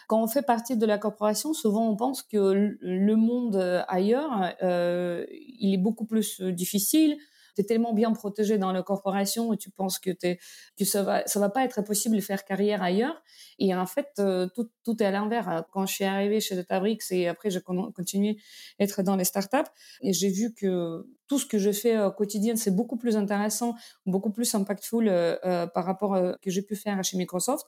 Quand 0.07 0.23
on 0.23 0.29
fait 0.29 0.43
partie 0.43 0.77
de 0.77 0.87
la 0.87 0.99
corporation, 0.99 1.53
souvent 1.53 1.91
on 1.91 1.97
pense 1.97 2.23
que 2.23 2.77
le 2.81 3.17
monde 3.17 3.57
ailleurs, 3.89 4.55
euh, 4.63 5.27
il 5.31 5.75
est 5.75 5.83
beaucoup 5.83 6.07
plus 6.07 6.41
difficile, 6.41 7.17
tu 7.55 7.63
es 7.63 7.65
tellement 7.65 7.93
bien 7.93 8.13
protégé 8.13 8.59
dans 8.59 8.73
la 8.73 8.83
corporation 8.83 9.53
et 9.53 9.57
tu 9.57 9.71
penses 9.71 9.99
que, 9.99 10.11
es, 10.23 10.39
ça 10.85 11.03
va 11.03 11.23
va 11.35 11.51
pas 11.51 11.65
être 11.65 11.83
possible 11.83 12.17
de 12.17 12.21
faire 12.21 12.45
carrière 12.45 12.83
ailleurs. 12.83 13.23
Et 13.59 13.75
en 13.75 13.87
fait, 13.87 14.09
euh, 14.19 14.47
tout, 14.55 14.71
tout 14.85 15.03
est 15.03 15.07
à 15.07 15.11
l'inverse. 15.11 15.65
Quand 15.73 15.87
je 15.87 15.95
suis 15.95 16.05
arrivée 16.05 16.41
chez 16.41 16.55
Databricks 16.55 17.03
et 17.11 17.29
après 17.29 17.51
j'ai 17.51 17.61
continué 17.61 18.39
à 18.79 18.85
être 18.85 19.03
dans 19.03 19.17
les 19.17 19.25
startups, 19.25 19.71
et 20.01 20.13
j'ai 20.13 20.29
vu 20.29 20.55
que 20.55 21.07
tout 21.27 21.39
ce 21.39 21.47
que 21.47 21.59
je 21.59 21.73
fais 21.73 21.99
au 21.99 22.11
quotidien, 22.11 22.57
c'est 22.57 22.75
beaucoup 22.75 22.97
plus 22.97 23.17
intéressant, 23.17 23.75
beaucoup 24.07 24.31
plus 24.31 24.55
impactful 24.55 25.09
euh, 25.09 25.37
euh, 25.45 25.67
par 25.67 25.85
rapport 25.85 26.15
à 26.15 26.33
ce 26.33 26.39
que 26.39 26.51
j'ai 26.51 26.63
pu 26.63 26.77
faire 26.77 27.03
chez 27.03 27.17
Microsoft. 27.17 27.67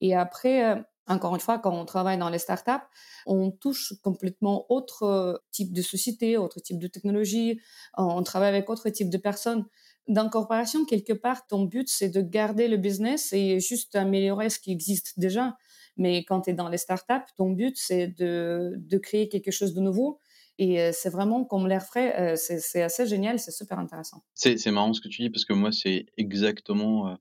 Et 0.00 0.14
après, 0.14 0.84
encore 1.06 1.34
une 1.34 1.40
fois, 1.40 1.58
quand 1.58 1.72
on 1.72 1.84
travaille 1.84 2.18
dans 2.18 2.30
les 2.30 2.38
startups, 2.38 2.84
on 3.26 3.50
touche 3.50 3.94
complètement 4.02 4.66
autre 4.70 5.02
euh, 5.02 5.36
type 5.50 5.72
de 5.72 5.82
société, 5.82 6.36
autre 6.36 6.60
type 6.60 6.78
de 6.78 6.86
technologie, 6.86 7.60
on 7.96 8.22
travaille 8.22 8.48
avec 8.48 8.70
autre 8.70 8.88
type 8.90 9.10
de 9.10 9.18
personnes. 9.18 9.66
Dans 10.08 10.28
corporation, 10.28 10.84
quelque 10.84 11.12
part, 11.12 11.46
ton 11.46 11.64
but, 11.64 11.88
c'est 11.88 12.10
de 12.10 12.20
garder 12.20 12.68
le 12.68 12.76
business 12.76 13.32
et 13.32 13.60
juste 13.60 13.94
améliorer 13.96 14.50
ce 14.50 14.58
qui 14.58 14.70
existe 14.72 15.18
déjà. 15.18 15.56
Mais 15.96 16.24
quand 16.24 16.42
tu 16.42 16.50
es 16.50 16.52
dans 16.52 16.68
les 16.68 16.78
startups, 16.78 17.32
ton 17.36 17.50
but, 17.50 17.76
c'est 17.76 18.08
de, 18.08 18.74
de 18.76 18.98
créer 18.98 19.28
quelque 19.28 19.50
chose 19.50 19.74
de 19.74 19.80
nouveau. 19.80 20.20
Et 20.58 20.80
euh, 20.80 20.90
c'est 20.92 21.10
vraiment 21.10 21.44
comme 21.44 21.66
l'air 21.66 21.84
frais, 21.84 22.14
euh, 22.20 22.36
c'est 22.36 22.82
assez 22.82 23.06
génial, 23.06 23.38
c'est 23.38 23.50
super 23.50 23.78
intéressant. 23.78 24.22
C'est 24.34 24.70
marrant 24.70 24.92
ce 24.92 25.00
que 25.00 25.08
tu 25.08 25.22
dis 25.22 25.30
parce 25.30 25.44
que 25.44 25.52
moi, 25.52 25.72
c'est 25.72 26.06
exactement 26.16 27.16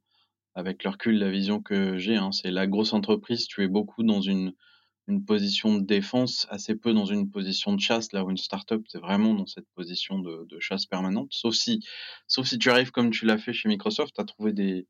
avec 0.55 0.83
le 0.83 0.91
recul, 0.91 1.17
la 1.17 1.29
vision 1.29 1.61
que 1.61 1.97
j'ai, 1.97 2.15
hein, 2.15 2.31
c'est 2.31 2.51
la 2.51 2.67
grosse 2.67 2.93
entreprise, 2.93 3.47
tu 3.47 3.63
es 3.63 3.67
beaucoup 3.67 4.03
dans 4.03 4.21
une, 4.21 4.53
position 5.27 5.75
de 5.75 5.85
défense, 5.85 6.47
assez 6.49 6.75
peu 6.75 6.93
dans 6.93 7.05
une 7.05 7.29
position 7.29 7.73
de 7.73 7.79
chasse, 7.81 8.13
là 8.13 8.23
où 8.23 8.29
une 8.29 8.37
startup, 8.37 8.81
tu 8.87 8.97
es 8.97 8.99
vraiment 9.01 9.33
dans 9.33 9.45
cette 9.45 9.67
position 9.75 10.19
de, 10.19 10.45
de, 10.47 10.59
chasse 10.61 10.85
permanente, 10.85 11.27
sauf 11.31 11.53
si, 11.55 11.81
sauf 12.27 12.47
si 12.47 12.57
tu 12.57 12.69
arrives 12.69 12.91
comme 12.91 13.09
tu 13.11 13.25
l'as 13.25 13.37
fait 13.37 13.51
chez 13.51 13.67
Microsoft, 13.67 14.17
à 14.17 14.23
trouver 14.23 14.53
des, 14.53 14.87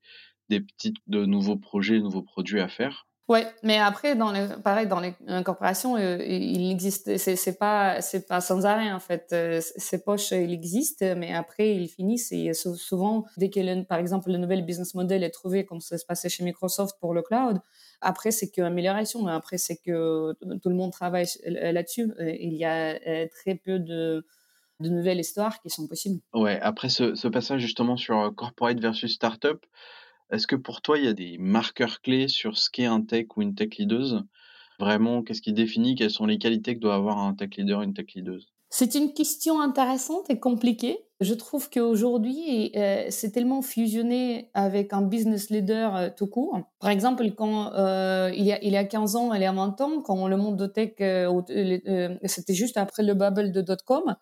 des 0.49 0.61
petits, 0.61 0.93
de 1.07 1.25
nouveaux 1.25 1.57
projets, 1.57 1.99
nouveaux 1.99 2.21
produits 2.21 2.59
à 2.59 2.67
faire. 2.67 3.07
Ouais, 3.29 3.47
mais 3.63 3.77
après, 3.77 4.15
dans 4.15 4.33
les, 4.33 4.47
pareil, 4.63 4.85
dans 4.85 4.99
les 4.99 5.13
corporations, 5.45 5.95
euh, 5.95 6.17
il 6.21 6.69
existe, 6.69 7.17
c'est, 7.17 7.57
pas, 7.57 8.01
c'est 8.01 8.27
pas 8.27 8.41
sans 8.41 8.65
arrêt 8.65 8.91
en 8.91 8.99
fait. 8.99 9.29
Euh, 9.31 9.61
ces 9.61 10.03
poches, 10.03 10.31
il 10.31 10.51
existe, 10.51 11.01
mais 11.15 11.33
après, 11.33 11.73
ils 11.73 11.87
finissent 11.87 12.33
et 12.33 12.53
souvent, 12.53 13.23
dès 13.37 13.49
que, 13.49 13.83
par 13.83 13.97
exemple, 13.97 14.29
le 14.29 14.37
nouvel 14.37 14.65
business 14.65 14.93
model 14.93 15.23
est 15.23 15.29
trouvé, 15.29 15.65
comme 15.65 15.79
ça 15.79 15.97
se 15.97 16.05
passait 16.05 16.27
chez 16.27 16.43
Microsoft 16.43 16.97
pour 16.99 17.13
le 17.13 17.21
cloud, 17.21 17.61
après, 18.01 18.31
c'est 18.31 18.49
qu'amélioration. 18.49 19.25
Après, 19.27 19.57
c'est 19.57 19.77
que 19.77 20.33
tout 20.61 20.69
le 20.69 20.75
monde 20.75 20.91
travaille 20.91 21.27
là-dessus. 21.45 22.11
Il 22.19 22.55
y 22.55 22.65
a 22.65 22.99
très 23.29 23.55
peu 23.55 23.79
de, 23.79 24.25
de 24.81 24.89
nouvelles 24.89 25.21
histoires 25.21 25.61
qui 25.61 25.69
sont 25.69 25.87
possibles. 25.87 26.19
Ouais, 26.33 26.59
après 26.61 26.89
ce, 26.89 27.15
ce 27.15 27.29
passage 27.29 27.61
justement 27.61 27.95
sur 27.95 28.33
corporate 28.35 28.81
versus 28.81 29.13
startup, 29.13 29.65
est-ce 30.31 30.47
que 30.47 30.55
pour 30.55 30.81
toi, 30.81 30.97
il 30.97 31.05
y 31.05 31.07
a 31.07 31.13
des 31.13 31.37
marqueurs 31.37 32.01
clés 32.01 32.27
sur 32.27 32.57
ce 32.57 32.69
qu'est 32.69 32.85
un 32.85 33.01
tech 33.01 33.27
ou 33.35 33.41
une 33.41 33.55
tech 33.55 33.77
leaduse? 33.77 34.23
Vraiment, 34.79 35.21
qu'est-ce 35.21 35.41
qui 35.41 35.53
définit 35.53 35.95
quelles 35.95 36.11
sont 36.11 36.25
les 36.25 36.37
qualités 36.37 36.75
que 36.75 36.79
doit 36.79 36.95
avoir 36.95 37.19
un 37.19 37.33
tech 37.35 37.49
leader, 37.57 37.81
une 37.81 37.93
tech 37.93 38.07
leaduse? 38.15 38.53
C'est 38.75 38.95
une 38.95 39.13
question 39.13 39.61
intéressante 39.61 40.31
et 40.31 40.39
compliquée. 40.39 40.97
Je 41.19 41.35
trouve 41.35 41.69
qu'aujourd'hui, 41.69 42.71
euh, 42.75 43.05
c'est 43.09 43.29
tellement 43.29 43.61
fusionné 43.61 44.49
avec 44.55 44.93
un 44.93 45.03
business 45.03 45.51
leader 45.51 45.95
euh, 45.95 46.09
tout 46.09 46.25
court. 46.25 46.59
Par 46.79 46.89
exemple, 46.89 47.23
quand 47.37 47.71
euh, 47.75 48.31
il, 48.35 48.43
y 48.43 48.51
a, 48.51 48.63
il 48.63 48.71
y 48.71 48.77
a 48.77 48.83
15 48.83 49.15
ans, 49.15 49.31
il 49.35 49.43
y 49.43 49.45
a 49.45 49.51
20 49.51 49.79
ans, 49.81 50.01
quand 50.01 50.27
le 50.27 50.37
monde 50.37 50.57
de 50.57 50.65
tech, 50.65 50.93
c'était 52.25 52.55
juste 52.55 52.77
après 52.77 53.03
le 53.03 53.13
bubble 53.13 53.51
de 53.51 53.61
dot-com, 53.61 54.15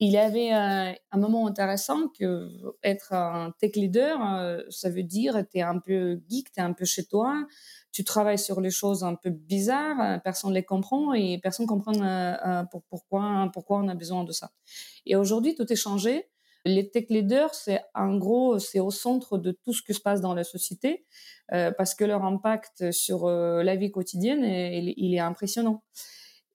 il 0.00 0.16
avait 0.16 0.50
un, 0.50 0.96
moment 1.14 1.46
intéressant 1.46 2.08
que 2.08 2.48
être 2.82 3.12
un 3.12 3.52
tech 3.60 3.76
leader, 3.76 4.18
euh, 4.34 4.60
ça 4.68 4.90
veut 4.90 5.04
dire 5.04 5.44
tu 5.50 5.58
es 5.58 5.62
un 5.62 5.78
peu 5.78 6.20
geek, 6.28 6.52
tu 6.52 6.58
es 6.58 6.62
un 6.62 6.72
peu 6.72 6.84
chez 6.84 7.04
toi, 7.04 7.46
tu 7.92 8.02
travailles 8.02 8.38
sur 8.38 8.60
les 8.60 8.70
choses 8.70 9.04
un 9.04 9.14
peu 9.14 9.30
bizarres, 9.30 10.00
euh, 10.00 10.18
personne 10.18 10.50
ne 10.50 10.56
les 10.56 10.64
comprend 10.64 11.14
et 11.14 11.38
personne 11.38 11.66
ne 11.66 11.68
comprend 11.68 11.92
euh, 12.02 12.64
pourquoi, 12.90 13.48
pourquoi 13.52 13.78
on 13.78 13.88
a 13.88 13.94
besoin 13.94 14.24
de 14.24 14.32
ça. 14.32 14.50
Et 15.06 15.14
aujourd'hui, 15.14 15.54
tout 15.54 15.72
est 15.72 15.76
changé. 15.76 16.28
Les 16.64 16.90
tech 16.90 17.06
leaders, 17.08 17.54
c'est 17.54 17.82
en 17.94 18.16
gros, 18.16 18.58
c'est 18.58 18.80
au 18.80 18.90
centre 18.90 19.38
de 19.38 19.52
tout 19.52 19.72
ce 19.72 19.82
qui 19.82 19.94
se 19.94 20.00
passe 20.00 20.20
dans 20.20 20.34
la 20.34 20.44
société 20.44 21.04
parce 21.48 21.96
que 21.96 22.04
leur 22.04 22.24
impact 22.24 22.92
sur 22.92 23.28
la 23.28 23.74
vie 23.74 23.90
quotidienne, 23.90 24.44
il 24.44 25.12
est 25.12 25.18
impressionnant. 25.18 25.82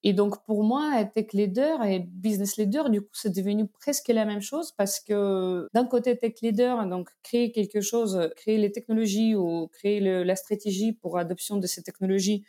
Et 0.03 0.13
donc, 0.13 0.43
pour 0.45 0.63
moi, 0.63 1.03
tech 1.05 1.33
leader 1.33 1.83
et 1.83 1.99
business 1.99 2.57
leader, 2.57 2.89
du 2.89 3.01
coup, 3.01 3.09
c'est 3.13 3.35
devenu 3.35 3.67
presque 3.67 4.09
la 4.09 4.25
même 4.25 4.41
chose 4.41 4.71
parce 4.77 4.99
que 4.99 5.67
d'un 5.73 5.85
côté, 5.85 6.17
tech 6.17 6.35
leader, 6.41 6.85
donc 6.87 7.09
créer 7.23 7.51
quelque 7.51 7.81
chose, 7.81 8.29
créer 8.35 8.57
les 8.57 8.71
technologies 8.71 9.35
ou 9.35 9.67
créer 9.67 9.99
la 9.99 10.35
stratégie 10.35 10.93
pour 10.93 11.17
l'adoption 11.17 11.57
de 11.57 11.67
ces 11.67 11.81
technologies 11.81 12.45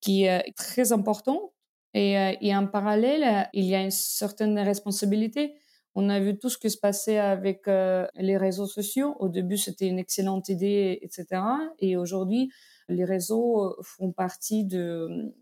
qui 0.00 0.24
est 0.24 0.52
très 0.56 0.92
important. 0.92 1.52
Et, 1.94 2.18
euh, 2.18 2.32
et 2.40 2.54
en 2.54 2.66
parallèle, 2.66 3.48
il 3.54 3.64
y 3.64 3.74
a 3.74 3.80
une 3.80 3.90
certaine 3.90 4.58
responsabilité. 4.58 5.54
On 5.94 6.10
a 6.10 6.20
vu 6.20 6.38
tout 6.38 6.50
ce 6.50 6.58
qui 6.58 6.70
se 6.70 6.78
passait 6.78 7.18
avec 7.18 7.66
euh, 7.66 8.06
les 8.16 8.36
réseaux 8.36 8.66
sociaux. 8.66 9.16
Au 9.18 9.28
début, 9.28 9.56
c'était 9.56 9.88
une 9.88 9.98
excellente 9.98 10.48
idée, 10.48 10.98
etc. 11.02 11.42
Et 11.78 11.96
aujourd'hui, 11.96 12.50
les 12.88 13.04
réseaux 13.04 13.74
font 13.82 14.12
partie 14.12 14.64
de 14.64 15.34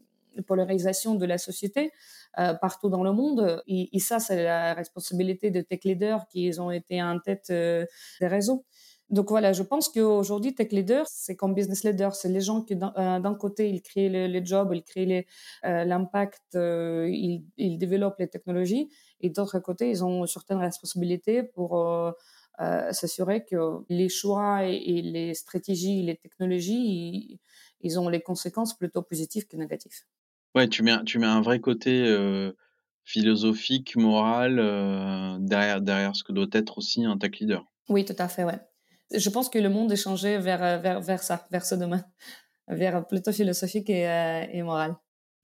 polarisation 0.43 1.15
de 1.15 1.27
la 1.27 1.39
société 1.39 1.93
euh, 2.39 2.53
partout 2.55 2.91
dans 2.91 3.03
le 3.03 3.13
monde. 3.13 3.63
Et, 3.67 3.99
ça, 3.99 4.19
c'est 4.19 4.45
la 4.45 4.75
responsabilité 4.75 5.51
de 5.51 5.63
tech 5.63 5.81
leaders 5.85 6.29
qui 6.29 6.53
ont 6.59 6.71
été 6.71 7.03
en 7.03 7.19
tête 7.19 7.47
euh, 7.51 7.87
des 8.21 8.27
réseaux. 8.27 8.65
Donc 9.09 9.31
voilà, 9.31 9.53
je 9.53 9.63
pense 9.63 9.89
qu'aujourd'hui, 9.89 10.55
tech 10.55 10.71
leader, 10.73 11.07
c'est 11.09 11.37
comme 11.37 11.55
business 11.55 11.85
leader, 11.85 12.15
c'est 12.15 12.29
les 12.29 12.41
gens 12.41 12.61
qui, 12.63 12.77
d'un 12.77 12.93
euh, 12.99 13.35
côté, 13.37 13.71
ils 13.71 13.81
créent 13.81 14.09
les, 14.09 14.45
jobs, 14.45 14.71
ils 14.75 14.83
créent 14.83 15.27
l'impact, 15.63 16.55
ils, 16.55 17.79
développent 17.79 18.19
les 18.19 18.29
technologies, 18.29 18.91
et 19.21 19.31
d'autre 19.31 19.61
côté, 19.61 19.89
ils 19.91 20.05
ont 20.05 20.27
certaines 20.27 20.59
responsabilités 20.59 21.45
pour 21.45 21.81
s'assurer 22.59 23.45
que 23.45 23.85
les 23.89 24.09
choix 24.09 24.65
et, 24.65 25.03
les 25.03 25.35
stratégies, 25.35 26.03
les 26.03 26.17
technologies, 26.17 27.41
ils 27.81 28.01
ont 28.01 28.09
les 28.09 28.21
conséquences 28.21 28.77
plutôt 28.77 29.03
positives 29.03 29.47
que 29.47 29.57
négatives. 29.57 30.03
Ouais, 30.57 30.69
tu 30.69 30.83
mets 30.83 31.05
tu 31.05 31.19
mets 31.19 31.27
un 31.27 31.43
vrai 31.43 31.61
côté, 31.61 31.93
philosophique, 33.05 33.95
moral, 33.95 34.57
derrière 35.41 35.83
derrière 35.83 36.17
ce 36.17 36.25
que 36.25 36.33
doit 36.33 36.47
être 36.53 36.79
aussi 36.79 37.05
un 37.05 37.19
tech 37.19 37.39
leader. 37.39 37.67
Oui, 37.91 38.07
tout 38.07 38.17
à 38.19 38.27
fait, 38.27 38.45
ouais. 38.45 38.59
Je 39.15 39.29
pense 39.29 39.51
que 39.51 39.59
le 39.59 39.69
monde 39.69 39.93
est 39.93 39.97
changé 39.97 40.39
vers, 40.39 40.81
vers 40.81 41.01
vers 41.03 41.23
ça, 41.23 41.47
vers 41.51 41.67
ce 41.67 41.75
domaine, 41.75 42.05
vers 42.69 43.07
plutôt 43.07 43.33
philosophique 43.33 43.91
et 43.91 44.49
et 44.51 44.63
moral. 44.63 44.97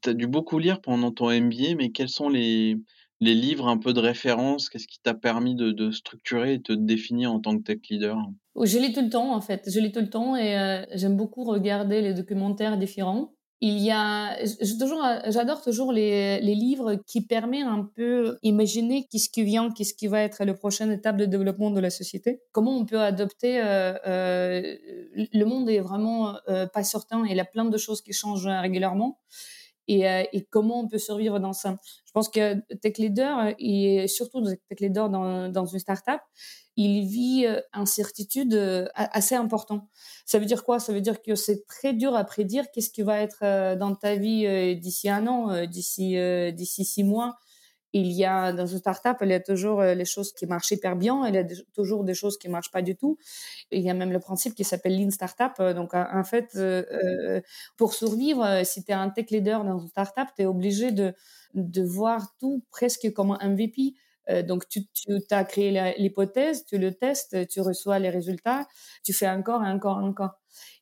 Tu 0.03 0.09
as 0.09 0.15
dû 0.15 0.27
beaucoup 0.27 0.59
lire 0.59 0.81
pendant 0.81 1.13
ton 1.13 1.31
MBA, 1.31 1.77
mais 1.77 1.91
quels 1.91 2.09
sont 2.09 2.31
les 2.31 2.79
les 3.21 3.35
livres 3.35 3.69
un 3.69 3.77
peu 3.77 3.93
de 3.93 4.01
référence? 4.01 4.71
Qu'est-ce 4.71 4.89
qui 4.89 4.99
t'a 5.01 5.13
permis 5.13 5.55
de 5.55 5.73
de 5.73 5.91
structurer 5.91 6.55
et 6.55 6.63
te 6.63 6.73
définir 6.73 7.31
en 7.33 7.39
tant 7.39 7.57
que 7.59 7.63
tech 7.63 7.81
leader? 7.91 8.17
Je 8.57 8.79
lis 8.79 8.95
tout 8.95 9.03
le 9.03 9.11
temps, 9.11 9.35
en 9.35 9.43
fait. 9.43 9.71
Je 9.71 9.79
lis 9.79 9.93
tout 9.93 10.01
le 10.01 10.11
temps 10.11 10.37
et 10.37 10.87
j'aime 10.95 11.19
beaucoup 11.19 11.45
regarder 11.45 12.01
les 12.01 12.15
documentaires 12.15 12.79
différents. 12.79 13.35
Il 13.65 13.79
y 13.79 13.93
a, 13.93 14.37
j'adore 15.31 15.63
toujours 15.63 15.93
les, 15.93 16.41
les, 16.41 16.57
livres 16.57 16.97
qui 17.07 17.21
permettent 17.21 17.69
un 17.69 17.89
peu 17.95 18.37
imaginer 18.43 19.07
qu'est-ce 19.09 19.29
qui 19.29 19.45
vient, 19.45 19.71
qu'est-ce 19.71 19.95
qui 19.95 20.09
va 20.09 20.21
être 20.21 20.45
la 20.45 20.53
prochaine 20.53 20.91
étape 20.91 21.17
de 21.17 21.27
développement 21.27 21.71
de 21.71 21.79
la 21.79 21.91
société. 21.91 22.43
Comment 22.51 22.77
on 22.77 22.85
peut 22.85 23.01
adopter. 23.01 23.61
Euh, 23.61 23.95
euh, 24.05 24.63
le 25.33 25.45
monde 25.45 25.71
est 25.71 25.79
vraiment 25.79 26.35
euh, 26.49 26.67
pas 26.67 26.83
certain. 26.83 27.25
Il 27.25 27.37
y 27.37 27.39
a 27.39 27.45
plein 27.45 27.65
de 27.65 27.79
choses 27.79 28.03
qui 28.03 28.13
changent 28.13 28.49
régulièrement. 28.49 29.21
Et, 29.93 30.09
euh, 30.09 30.23
et, 30.33 30.45
comment 30.45 30.81
on 30.81 30.89
peut 30.89 30.99
survivre 30.99 31.39
dans 31.39 31.53
ça. 31.53 31.77
Je 32.07 32.13
pense 32.13 32.29
que 32.29 32.55
tech 32.77 32.99
leader 32.99 33.55
et 33.59 34.09
surtout 34.09 34.43
tech 34.45 34.81
leader 34.81 35.11
dans, 35.11 35.49
dans 35.49 35.67
une 35.67 35.79
startup, 35.79 36.21
il 36.77 37.07
vit 37.07 37.47
incertitude 37.75 38.55
assez 38.95 39.35
important. 39.35 39.89
Ça 40.25 40.39
veut 40.39 40.47
dire 40.47 40.65
quoi? 40.65 40.79
Ça 40.79 40.93
veut 40.93 41.03
dire 41.03 41.21
que 41.21 41.35
c'est 41.35 41.67
très 41.67 41.93
dur 41.93 42.17
à 42.17 42.25
prédire 42.25 42.65
qu'est-ce 42.73 42.91
qui 42.91 43.03
va 43.03 43.19
être 43.21 43.77
dans 43.77 43.95
ta 43.95 44.17
vie 44.17 44.77
d'ici 44.77 45.11
un 45.11 45.27
an, 45.27 45.67
d'ici 45.67 46.17
six 46.85 47.05
mois. 47.05 47.37
Il 47.93 48.07
y 48.13 48.25
a 48.25 48.53
dans 48.53 48.67
une 48.67 48.79
startup, 48.79 49.17
il 49.23 49.29
y 49.29 49.35
a 49.35 49.41
toujours 49.41 49.83
les 49.83 50.05
choses 50.05 50.33
qui 50.33 50.47
marchent 50.47 50.71
hyper 50.71 50.97
bien, 50.97 51.27
il 51.29 51.35
y 51.35 51.39
a 51.39 51.45
toujours 51.75 52.05
des 52.05 52.15
choses 52.15 52.39
qui 52.39 52.49
marchent 52.49 52.71
pas 52.71 52.83
du 52.83 52.97
tout. 52.97 53.19
Il 53.71 53.83
y 53.83 53.91
a 53.91 53.95
même 53.95 54.13
le 54.13 54.21
principe 54.21 54.55
qui 54.55 54.65
s'appelle 54.65 54.99
lean 54.99 55.11
startup. 55.11 55.61
Donc 55.77 55.95
en 55.95 56.25
fait, 56.25 56.57
pour 57.77 57.95
survivre, 57.95 58.63
si 58.65 58.85
tu 58.85 58.91
es 58.93 58.95
un 58.95 59.11
tech 59.11 59.27
leader 59.31 59.65
dans 59.65 59.79
une 59.79 59.89
startup, 59.89 60.29
tu 60.37 60.43
es 60.43 60.47
obligé 60.47 60.93
de 60.93 61.15
de 61.55 61.83
voir 61.83 62.35
tout 62.41 62.65
presque 62.71 63.13
comme 63.13 63.33
un 63.33 63.49
MVP 63.51 63.95
euh, 64.31 64.43
donc, 64.45 64.69
tu, 64.69 64.87
tu 64.95 65.11
as 65.31 65.45
créé 65.45 65.95
l'hypothèse, 65.99 66.65
tu 66.65 66.79
le 66.79 66.95
testes, 66.95 67.49
tu 67.49 67.61
reçois 67.61 67.99
les 67.99 68.09
résultats, 68.09 68.69
tu 69.05 69.13
fais 69.13 69.29
encore 69.29 69.63
encore 69.63 69.97
encore. 69.99 70.39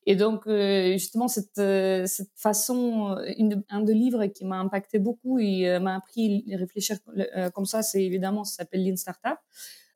Et 0.07 0.17
donc, 0.17 0.47
euh, 0.47 0.93
justement, 0.93 1.29
cette, 1.29 1.59
euh, 1.59 2.07
cette 2.07 2.31
façon, 2.35 3.17
une, 3.37 3.63
un 3.69 3.83
des 3.83 3.95
livres 3.95 4.27
qui 4.27 4.45
m'a 4.45 4.59
impacté 4.59 4.99
beaucoup 4.99 5.39
et 5.39 5.79
m'a 5.79 5.97
appris 5.97 6.45
à 6.53 6.57
réfléchir 6.57 6.99
comme 7.55 7.67
ça, 7.67 7.83
c'est 7.83 8.03
évidemment, 8.03 8.45
ça 8.45 8.57
s'appelle 8.57 8.85
Lean 8.85 8.97
Startup 8.97 9.39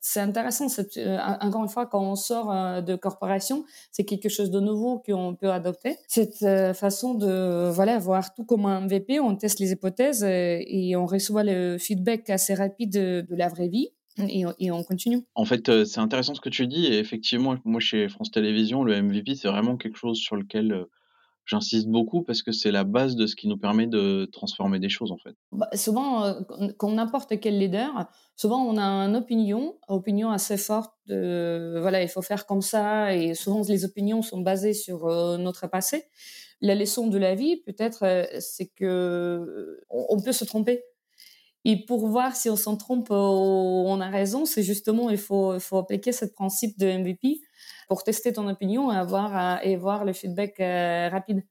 c'est 0.05 0.19
intéressant. 0.19 0.67
Euh, 0.97 1.17
encore 1.41 1.63
une 1.63 1.69
fois, 1.69 1.87
quand 1.87 2.01
on 2.01 2.15
sort 2.15 2.51
euh, 2.51 2.81
de 2.81 2.95
corporation, 2.95 3.65
c'est 3.91 4.05
quelque 4.05 4.29
chose 4.29 4.51
de 4.51 4.59
nouveau 4.59 4.99
qu'on 4.99 5.35
peut 5.35 5.51
adopter. 5.51 5.97
Cette 6.07 6.43
euh, 6.43 6.73
façon 6.73 7.15
de 7.15 7.69
voilà 7.71 7.97
voir 7.97 8.33
tout 8.33 8.45
comme 8.45 8.65
un 8.65 8.81
MVP, 8.81 9.19
on 9.19 9.35
teste 9.35 9.59
les 9.59 9.71
hypothèses 9.71 10.23
et 10.23 10.95
on 10.95 11.05
reçoit 11.05 11.43
le 11.43 11.77
feedback 11.77 12.29
assez 12.29 12.53
rapide 12.53 12.93
de, 12.93 13.25
la 13.35 13.49
vraie 13.49 13.67
vie. 13.67 13.89
Et, 14.17 14.45
et, 14.59 14.71
on 14.71 14.83
continue. 14.83 15.21
En 15.35 15.45
fait, 15.45 15.83
c'est 15.83 15.99
intéressant 15.99 16.35
ce 16.35 16.41
que 16.41 16.49
tu 16.49 16.67
dis. 16.67 16.85
Et 16.85 16.99
effectivement, 16.99 17.55
moi, 17.65 17.81
chez 17.81 18.07
France 18.07 18.31
Télévisions, 18.31 18.83
le 18.83 19.01
MVP, 19.01 19.35
c'est 19.35 19.49
vraiment 19.49 19.75
quelque 19.75 19.97
chose 19.97 20.17
sur 20.17 20.35
lequel 20.35 20.85
J'insiste 21.45 21.87
beaucoup 21.87 22.23
parce 22.23 22.41
que 22.41 22.51
c'est 22.51 22.71
la 22.71 22.83
base 22.83 23.15
de 23.15 23.27
ce 23.27 23.35
qui 23.35 23.47
nous 23.47 23.57
permet 23.57 23.85
de 23.85 24.25
transformer 24.25 24.79
des 24.79 24.89
choses 24.89 25.11
en 25.11 25.17
fait. 25.17 25.35
Bah, 25.51 25.69
souvent, 25.75 26.25
euh, 26.25 26.33
quand 26.77 26.91
n'importe 26.91 27.39
quel 27.39 27.59
leader, 27.59 28.09
souvent 28.35 28.63
on 28.65 28.77
a 28.79 28.83
une 28.83 29.15
opinion, 29.15 29.77
opinion 29.87 30.31
assez 30.31 30.57
forte. 30.57 30.91
De, 31.05 31.77
voilà, 31.79 32.01
il 32.01 32.09
faut 32.09 32.23
faire 32.23 32.47
comme 32.47 32.63
ça. 32.63 33.15
Et 33.15 33.35
souvent 33.35 33.61
les 33.67 33.85
opinions 33.85 34.23
sont 34.23 34.41
basées 34.41 34.73
sur 34.73 35.05
euh, 35.05 35.37
notre 35.37 35.67
passé. 35.67 36.05
La 36.61 36.73
leçon 36.73 37.07
de 37.07 37.19
la 37.19 37.35
vie, 37.35 37.57
peut-être, 37.57 38.03
euh, 38.03 38.25
c'est 38.39 38.69
que 38.69 39.83
on, 39.89 40.19
peut 40.19 40.31
se 40.31 40.45
tromper. 40.45 40.83
Et 41.65 41.83
pour 41.85 42.07
voir 42.07 42.35
si 42.35 42.49
on 42.49 42.55
s'en 42.55 42.77
trompe 42.77 43.09
ou 43.09 43.13
on 43.13 43.99
a 43.99 44.09
raison, 44.09 44.45
c'est 44.45 44.61
justement 44.61 45.09
il 45.09 45.17
faut, 45.17 45.55
il 45.55 45.59
faut 45.59 45.77
appliquer 45.79 46.11
ce 46.11 46.25
principe 46.25 46.77
de 46.77 46.85
MVP 46.85 47.41
pour 47.87 48.03
tester 48.03 48.33
ton 48.33 48.47
opinion 48.47 48.91
et, 48.91 48.95
avoir, 48.95 49.57
euh, 49.57 49.61
et 49.63 49.75
voir 49.75 50.05
le 50.05 50.13
feedback 50.13 50.59
euh, 50.59 51.09
rapide. 51.09 51.43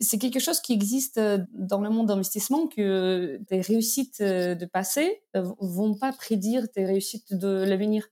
C'est 0.00 0.18
quelque 0.18 0.40
chose 0.40 0.60
qui 0.60 0.72
existe 0.72 1.18
euh, 1.18 1.38
dans 1.52 1.80
le 1.80 1.88
monde 1.88 2.08
d'investissement 2.08 2.66
que 2.66 3.40
tes 3.48 3.60
réussites 3.60 4.20
de 4.20 4.66
passé 4.66 5.22
vont 5.34 5.94
pas 5.94 6.12
prédire 6.12 6.68
tes 6.70 6.84
réussites 6.84 7.32
de 7.32 7.64
l'avenir. 7.64 8.08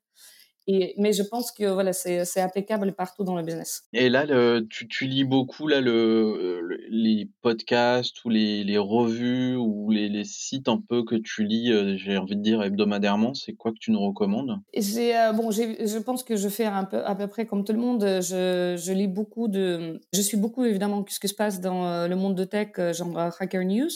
Et, 0.66 0.94
mais 0.96 1.12
je 1.12 1.22
pense 1.22 1.50
que 1.50 1.64
voilà, 1.64 1.92
c'est 1.92 2.40
applicable 2.40 2.92
partout 2.92 3.24
dans 3.24 3.36
le 3.36 3.42
business. 3.42 3.82
Et 3.92 4.08
là, 4.08 4.24
le, 4.24 4.66
tu, 4.70 4.86
tu, 4.86 5.06
lis 5.06 5.24
beaucoup 5.24 5.66
là, 5.66 5.80
le, 5.80 6.78
les 6.88 7.28
podcasts 7.42 8.24
ou 8.24 8.28
les, 8.28 8.62
les 8.64 8.78
revues 8.78 9.56
ou 9.56 9.90
les, 9.90 10.08
les, 10.08 10.24
sites 10.24 10.68
un 10.68 10.78
peu 10.78 11.04
que 11.04 11.16
tu 11.16 11.44
lis, 11.44 11.72
euh, 11.72 11.96
j'ai 11.96 12.16
envie 12.16 12.36
de 12.36 12.42
dire 12.42 12.62
hebdomadairement. 12.62 13.34
C'est 13.34 13.54
quoi 13.54 13.72
que 13.72 13.78
tu 13.78 13.90
nous 13.90 14.00
recommandes? 14.00 14.60
Euh, 14.76 15.32
bon, 15.32 15.50
je 15.50 15.98
pense 15.98 16.22
que 16.22 16.36
je 16.36 16.48
fais 16.48 16.66
un 16.66 16.84
peu 16.84 17.04
à 17.04 17.14
peu 17.14 17.26
près 17.26 17.46
comme 17.46 17.64
tout 17.64 17.72
le 17.72 17.78
monde. 17.78 18.02
Je, 18.02 18.76
je 18.78 18.92
lis 18.92 19.08
beaucoup 19.08 19.48
de, 19.48 20.00
je 20.12 20.20
suis 20.20 20.36
beaucoup 20.36 20.64
évidemment 20.64 21.04
ce 21.08 21.18
qui 21.18 21.28
se 21.28 21.34
passe 21.34 21.60
dans 21.60 21.86
euh, 21.86 22.08
le 22.08 22.16
monde 22.16 22.34
de 22.34 22.44
tech, 22.44 22.70
genre 22.92 23.18
Hacker 23.18 23.64
News. 23.64 23.90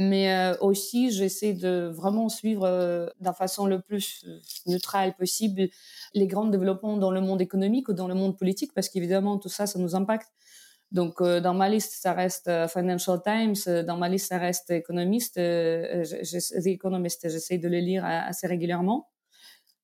Mais 0.00 0.32
euh, 0.32 0.56
aussi, 0.60 1.10
j'essaie 1.10 1.54
de 1.54 1.90
vraiment 1.92 2.28
suivre 2.28 2.64
euh, 2.64 3.08
d'une 3.20 3.34
façon 3.34 3.66
le 3.66 3.80
plus 3.80 4.24
euh, 4.28 4.38
neutrale 4.68 5.16
possible 5.16 5.68
les 6.14 6.28
grands 6.28 6.46
développements 6.46 6.96
dans 6.96 7.10
le 7.10 7.20
monde 7.20 7.42
économique 7.42 7.88
ou 7.88 7.94
dans 7.94 8.06
le 8.06 8.14
monde 8.14 8.38
politique, 8.38 8.72
parce 8.74 8.88
qu'évidemment, 8.88 9.38
tout 9.38 9.48
ça, 9.48 9.66
ça 9.66 9.76
nous 9.80 9.96
impacte. 9.96 10.28
Donc, 10.92 11.20
dans 11.20 11.52
ma 11.52 11.68
liste, 11.68 11.92
ça 12.00 12.12
reste 12.14 12.50
Financial 12.68 13.20
Times, 13.22 13.84
dans 13.84 13.98
ma 13.98 14.08
liste, 14.08 14.28
ça 14.28 14.38
reste 14.38 14.70
Economist. 14.70 15.36
Economist, 15.36 17.28
j'essaie 17.28 17.58
de 17.58 17.68
le 17.68 17.78
lire 17.78 18.06
assez 18.06 18.46
régulièrement. 18.46 19.10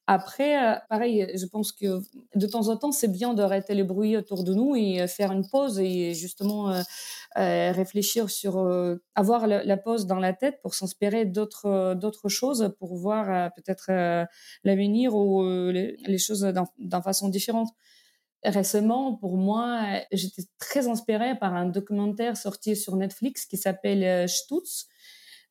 Après, 0.06 0.62
euh, 0.62 0.76
pareil, 0.90 1.26
je 1.34 1.46
pense 1.46 1.73
que 1.73 2.02
de 2.34 2.46
temps 2.46 2.68
en 2.68 2.76
temps, 2.76 2.92
c'est 2.92 3.08
bien 3.08 3.32
d'arrêter 3.32 3.75
le 3.75 3.84
bruit 3.84 4.18
autour 4.18 4.44
de 4.44 4.52
nous 4.52 4.76
et 4.76 5.00
euh, 5.00 5.06
faire 5.06 5.32
une 5.32 5.49
pause 5.49 5.80
et 5.80 6.12
justement 6.12 6.75
euh, 7.38 7.73
réfléchir 7.73 8.28
sur 8.28 8.58
avoir 9.14 9.46
la, 9.46 9.76
pause 9.78 10.06
dans 10.06 10.18
la 10.18 10.34
tête 10.34 10.61
pour 10.62 10.75
s'inspirer 10.75 11.25
d'autres 11.25 11.94
d'autres 11.94 12.28
choses, 12.28 12.75
pour 12.78 12.96
voir 12.96 13.50
peut-être 13.54 14.26
l'avenir 14.62 15.14
ou 15.14 15.42
les, 15.73 16.18
choses 16.18 16.46
d'une 16.78 17.02
façon 17.02 17.28
différente. 17.28 17.70
Récemment, 18.44 19.14
pour 19.16 19.37
moi, 19.38 20.00
j'étais 20.12 20.42
très 20.58 20.87
inspirée 20.87 21.37
par 21.38 21.54
un 21.54 21.66
documentaire 21.66 22.37
sorti 22.37 22.76
sur 22.76 22.96
Netflix 22.96 23.46
qui 23.46 23.56
s'appelle 23.56 24.28
Stutz 24.28 24.87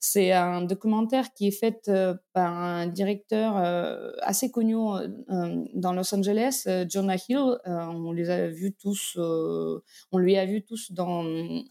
c'est 0.06 0.34
un 0.34 0.64
documentaire 0.64 1.34
qui 1.34 1.48
est 1.48 1.52
fait 1.52 1.88
euh, 1.88 2.14
par 2.34 2.52
un 2.52 2.88
directeur 2.88 3.56
euh, 3.56 4.12
assez 4.20 4.52
connu 4.52 4.76
euh, 4.76 5.64
dans 5.74 5.94
Los 5.94 6.14
Angeles, 6.14 6.68
Jonah 6.90 7.16
Hill. 7.16 7.58
on 7.66 8.12
les 8.12 8.30
a 8.30 8.50
vus 8.50 8.74
tous, 8.74 9.18
on 9.18 10.18
lui 10.18 10.36
a 10.36 10.46
vu 10.46 10.62
tous 10.62 10.92
dans, 10.92 11.24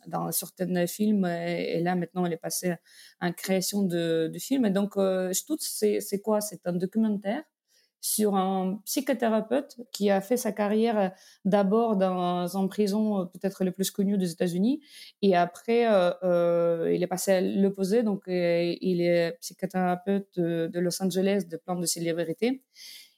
dans 0.07 0.33
certains 0.33 0.87
films 0.87 1.27
et, 1.27 1.83
là 1.83 1.95
maintenant 1.95 2.25
il 2.25 2.33
est 2.33 2.39
passé 2.39 2.75
en 3.21 3.33
création 3.33 3.83
de, 3.83 4.31
de 4.33 4.39
films. 4.39 4.65
Et 4.65 4.71
donc 4.71 4.95
Stutz, 5.33 5.85
c'est 6.01 6.21
quoi? 6.23 6.41
C'est 6.41 6.67
un 6.67 6.73
documentaire 6.73 7.43
sur 8.03 8.35
un 8.35 8.81
psychothérapeute 8.85 9.77
qui 9.93 10.11
a 10.11 10.21
fait 10.21 10.37
sa 10.37 10.51
carrière 10.51 10.99
euh, 10.99 11.09
d'abord 11.45 11.97
dans 11.97 12.49
une 12.57 12.69
prison 12.69 13.21
euh, 13.21 13.25
peut-être 13.27 13.65
le 13.65 13.71
plus 13.71 13.93
connue 13.93 14.19
des 14.19 14.33
États-Unis 14.33 14.83
et 15.23 15.37
après 15.37 15.87
euh, 15.87 16.93
il 16.93 17.01
est 17.01 17.07
passé 17.07 17.33
à 17.33 17.41
l'opposé 17.41 18.03
donc 18.03 18.25
il 18.27 19.01
est 19.01 19.39
psychothérapeute 19.41 20.37
de, 20.37 20.81
Los 20.81 21.01
Angeles 21.01 21.45
de 21.49 21.57
plein 21.57 21.77
de 21.77 21.87
célébrités. 21.87 22.63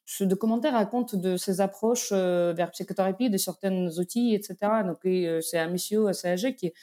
Ce 0.04 0.22
documentaire 0.22 0.74
raconte 0.74 1.16
de 1.16 1.38
ses 1.38 1.62
approches 1.62 2.12
vers 2.12 2.70
psychothérapie, 2.72 3.30
de 3.30 3.38
certains 3.38 3.88
outils, 3.98 4.34
etc. 4.34 4.56
Donc 4.84 4.98
c'est 5.42 5.58
un 5.58 5.70
monsieur 5.70 6.08
assez 6.08 6.28
âgé 6.28 6.54
qui, 6.54 6.74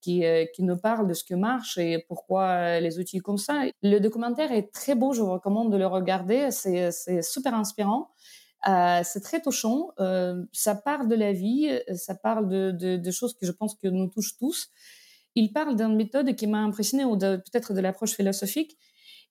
qui, 0.00 0.24
euh, 0.24 0.44
qui, 0.54 0.62
nous 0.62 0.76
parle 0.76 1.06
de 1.06 1.14
ce 1.14 1.24
que 1.24 1.34
marche 1.34 1.78
et 1.78 2.04
pourquoi 2.08 2.44
euh, 2.48 2.80
les 2.80 2.98
outils 2.98 3.18
comme 3.18 3.38
ça. 3.38 3.64
Le 3.82 3.98
documentaire 3.98 4.52
est 4.52 4.72
très 4.72 4.94
beau, 4.94 5.12
je 5.12 5.22
vous 5.22 5.32
recommande 5.32 5.72
de 5.72 5.76
le 5.76 5.86
regarder, 5.86 6.50
c'est 6.50 7.22
super 7.22 7.54
inspirant. 7.54 8.10
Euh, 8.68 9.00
c'est 9.04 9.20
très 9.20 9.40
touchant, 9.40 9.88
euh, 10.00 10.42
ça 10.52 10.74
parle 10.74 11.08
de 11.08 11.14
la 11.14 11.32
vie, 11.32 11.70
ça 11.94 12.14
parle 12.14 12.48
de, 12.76 13.10
choses 13.10 13.34
que 13.34 13.46
je 13.46 13.52
pense 13.52 13.74
que 13.74 13.88
nous 13.88 14.08
touchent 14.08 14.36
tous. 14.38 14.68
Il 15.34 15.52
parle 15.52 15.76
d'une 15.76 15.96
méthode 15.96 16.34
qui 16.34 16.46
m'a 16.46 16.58
impressionné 16.58 17.04
ou 17.04 17.16
peut-être 17.16 17.72
de 17.72 17.80
l'approche 17.80 18.12
philosophique. 18.12 18.76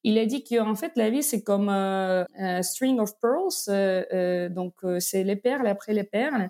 Il 0.04 0.18
a 0.18 0.26
dit 0.26 0.44
qu'en 0.44 0.76
fait 0.76 0.94
la 0.96 1.10
vie 1.10 1.22
c'est 1.22 1.44
comme 1.44 1.70
un 1.70 2.64
string 2.64 3.00
of 3.00 3.12
pearls, 3.20 4.50
donc 4.52 4.74
c'est 5.00 5.24
les 5.24 5.36
perles 5.36 5.68
après 5.68 5.94
les 5.94 6.06
perles. 6.06 6.50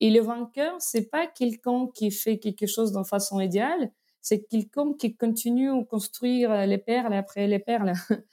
Et 0.00 0.10
le 0.10 0.20
vainqueur, 0.20 0.76
c'est 0.78 1.10
pas 1.10 1.26
quelqu'un 1.26 1.88
qui 1.94 2.10
fait 2.10 2.38
quelque 2.38 2.66
chose 2.66 2.92
d'une 2.92 3.04
façon 3.04 3.40
idéale, 3.40 3.90
c'est 4.20 4.44
quelqu'un 4.44 4.94
qui 4.98 5.16
continue 5.16 5.70
à 5.70 5.84
construire 5.84 6.66
les 6.66 6.78
perles 6.78 7.14
après 7.14 7.46
les 7.46 7.58
perles, 7.58 7.92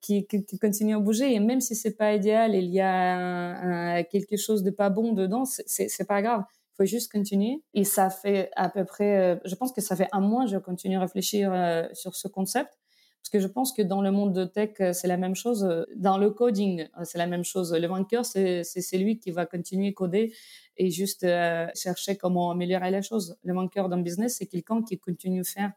qui, 0.00 0.26
qui, 0.26 0.58
continue 0.58 0.94
à 0.94 0.98
bouger. 0.98 1.34
Et 1.34 1.40
même 1.40 1.60
si 1.60 1.74
c'est 1.74 1.96
pas 1.96 2.14
idéal, 2.14 2.54
il 2.54 2.70
y 2.70 2.80
a 2.80 4.02
quelque 4.04 4.36
chose 4.36 4.62
de 4.62 4.70
pas 4.70 4.90
bon 4.90 5.12
dedans, 5.12 5.44
c'est 5.44 6.06
pas 6.06 6.22
grave. 6.22 6.44
Il 6.74 6.76
faut 6.76 6.86
juste 6.86 7.12
continuer. 7.12 7.62
Et 7.74 7.84
ça 7.84 8.08
fait 8.08 8.50
à 8.56 8.70
peu 8.70 8.84
près, 8.84 9.18
euh, 9.18 9.36
je 9.44 9.54
pense 9.54 9.72
que 9.72 9.82
ça 9.82 9.96
fait 9.96 10.08
un 10.12 10.20
mois, 10.20 10.46
je 10.46 10.56
continue 10.56 10.96
à 10.96 11.00
réfléchir 11.00 11.52
euh, 11.52 11.86
sur 11.92 12.14
ce 12.14 12.26
concept. 12.28 12.79
Parce 13.22 13.30
que 13.30 13.40
je 13.40 13.46
pense 13.46 13.72
que 13.72 13.82
dans 13.82 14.02
le 14.02 14.10
monde 14.10 14.32
de 14.32 14.44
tech, 14.44 14.70
euh, 14.80 14.92
c'est 14.92 15.08
la 15.08 15.16
même 15.16 15.34
chose. 15.34 15.68
Dans 15.96 16.18
le 16.18 16.30
coding, 16.30 16.88
c'est 17.04 17.18
la 17.18 17.26
même 17.26 17.44
chose. 17.44 17.72
Le 17.72 17.86
vainqueur, 17.86 18.24
c'est 18.24 18.64
celui 18.64 19.18
qui 19.18 19.30
va 19.30 19.46
continuer 19.46 19.88
à 19.88 19.92
coder 19.92 20.32
et 20.80 20.90
juste 20.90 21.24
euh, 21.24 21.66
chercher 21.74 22.16
comment 22.16 22.50
améliorer 22.50 22.90
les 22.90 23.02
choses. 23.02 23.36
Le 23.44 23.52
manqueur 23.52 23.90
d'un 23.90 24.00
business, 24.00 24.36
c'est 24.38 24.46
quelqu'un 24.46 24.82
qui 24.82 24.98
continue 24.98 25.42
à 25.42 25.44
faire 25.44 25.72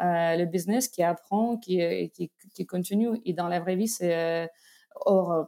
euh, 0.00 0.36
le 0.36 0.46
business, 0.46 0.88
qui 0.88 1.02
apprend, 1.02 1.58
qui, 1.58 2.10
qui, 2.54 2.66
continue. 2.66 3.20
Et 3.26 3.34
dans 3.34 3.48
la 3.48 3.60
vraie 3.60 3.76
vie, 3.76 3.94
euh, 4.00 4.46
hors 5.04 5.46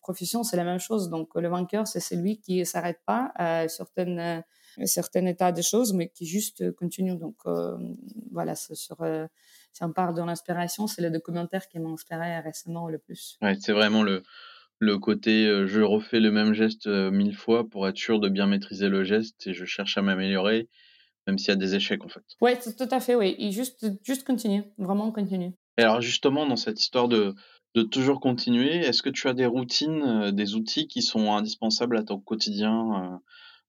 profession, 0.00 0.44
c'est 0.44 0.56
la 0.56 0.62
même 0.62 0.78
chose. 0.78 1.10
Donc, 1.10 1.34
le 1.34 1.48
vainqueur, 1.48 1.88
c'est 1.88 1.98
celui 1.98 2.40
qui 2.40 2.60
ne 2.60 2.64
s'arrête 2.64 3.00
pas 3.04 3.32
à 3.34 3.66
certaines, 3.66 4.44
certains 4.84 5.26
états 5.26 5.50
de 5.50 5.60
choses, 5.60 5.92
mais 5.92 6.08
qui 6.08 6.24
juste 6.24 6.70
continue. 6.76 7.16
Donc, 7.16 7.38
voilà, 8.30 8.54
sur, 8.54 8.98
si 9.78 9.84
on 9.84 9.92
parle 9.92 10.14
de 10.14 10.22
l'inspiration, 10.22 10.88
c'est 10.88 11.02
le 11.02 11.10
documentaire 11.10 11.68
qui 11.68 11.78
m'a 11.78 11.88
inspiré 11.90 12.40
récemment 12.40 12.88
le 12.88 12.98
plus. 12.98 13.38
Ouais, 13.40 13.54
c'est 13.60 13.72
vraiment 13.72 14.02
le, 14.02 14.24
le 14.80 14.98
côté, 14.98 15.66
je 15.66 15.80
refais 15.80 16.18
le 16.18 16.32
même 16.32 16.52
geste, 16.52 16.88
mille 16.88 17.36
fois 17.36 17.68
pour 17.68 17.86
être 17.86 17.96
sûr 17.96 18.18
de 18.18 18.28
bien 18.28 18.46
maîtriser 18.46 18.88
le 18.88 19.04
geste 19.04 19.46
et 19.46 19.52
je 19.52 19.64
cherche 19.64 19.96
à 19.96 20.02
m'améliorer, 20.02 20.68
même 21.28 21.38
s'il 21.38 21.50
y 21.50 21.52
a 21.52 21.56
des 21.56 21.76
échecs, 21.76 22.04
en 22.04 22.08
fait. 22.08 22.24
Ouais, 22.40 22.58
tout 22.58 22.88
à 22.90 22.98
fait, 22.98 23.14
oui 23.14 23.36
et 23.38 23.52
juste 23.52 23.86
juste 24.02 24.24
continuer, 24.26 24.64
vraiment 24.78 25.12
continuer. 25.12 25.52
Et 25.78 25.82
alors 25.82 26.00
justement, 26.00 26.44
dans 26.44 26.56
cette 26.56 26.80
histoire 26.80 27.06
de 27.06 27.34
de 27.74 27.82
toujours 27.82 28.18
continuer, 28.18 28.76
est-ce 28.78 29.02
que 29.02 29.10
tu 29.10 29.28
as 29.28 29.34
des 29.34 29.46
routines, 29.46 30.32
des 30.32 30.54
outils 30.56 30.88
qui 30.88 31.02
sont 31.02 31.32
indispensables 31.32 31.96
à 31.98 32.02
ton 32.02 32.18
quotidien, 32.18 33.20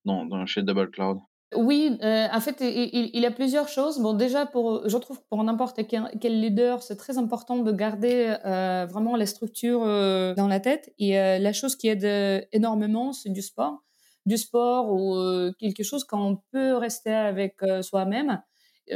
dans 0.05 0.25
dans 0.25 0.45
chez 0.47 0.63
Double 0.63 0.89
Cloud? 0.89 1.19
Oui, 1.55 1.97
euh, 2.03 2.27
en 2.31 2.39
fait, 2.41 2.57
il, 2.61 3.19
y 3.19 3.25
a 3.25 3.31
plusieurs 3.31 3.67
choses. 3.67 3.99
Bon, 3.99 4.13
déjà, 4.13 4.45
pour, 4.45 4.87
je 4.87 4.97
trouve 4.97 5.19
pour 5.29 5.43
n'importe 5.43 5.79
quel, 5.87 6.39
leader, 6.39 6.83
c'est 6.83 6.95
très 6.95 7.17
important 7.17 7.57
de 7.57 7.71
garder 7.71 8.35
euh, 8.45 8.85
vraiment 8.87 9.15
la 9.15 9.25
structure 9.25 9.81
euh, 9.83 10.35
dans 10.35 10.47
la 10.47 10.59
tête. 10.59 10.93
Et 10.99 11.13
la 11.13 11.53
chose 11.53 11.75
qui 11.75 11.87
aide 11.87 12.47
énormément, 12.51 13.13
c'est 13.13 13.29
du 13.29 13.41
sport. 13.41 13.83
Du 14.27 14.37
sport 14.37 14.91
ou 14.93 15.51
quelque 15.57 15.81
chose 15.83 16.03
qu'on 16.03 16.39
peut 16.51 16.75
rester 16.75 17.11
avec 17.11 17.55
soi-même 17.81 18.41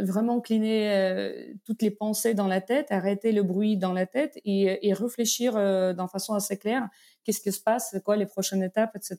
vraiment 0.01 0.41
cleaner 0.41 0.91
euh, 0.91 1.53
toutes 1.65 1.81
les 1.81 1.91
pensées 1.91 2.33
dans 2.33 2.47
la 2.47 2.61
tête, 2.61 2.91
arrêter 2.91 3.31
le 3.31 3.43
bruit 3.43 3.77
dans 3.77 3.93
la 3.93 4.05
tête 4.05 4.39
et, 4.45 4.87
et 4.87 4.93
réfléchir 4.93 5.53
d'une 5.53 6.07
façon 6.07 6.33
assez 6.33 6.57
claire. 6.57 6.89
Qu'est-ce 7.23 7.41
qui 7.41 7.51
se 7.51 7.61
passe, 7.61 7.89
c'est 7.91 8.03
quoi 8.03 8.15
les 8.15 8.25
prochaines 8.25 8.63
étapes, 8.63 8.95
etc. 8.95 9.17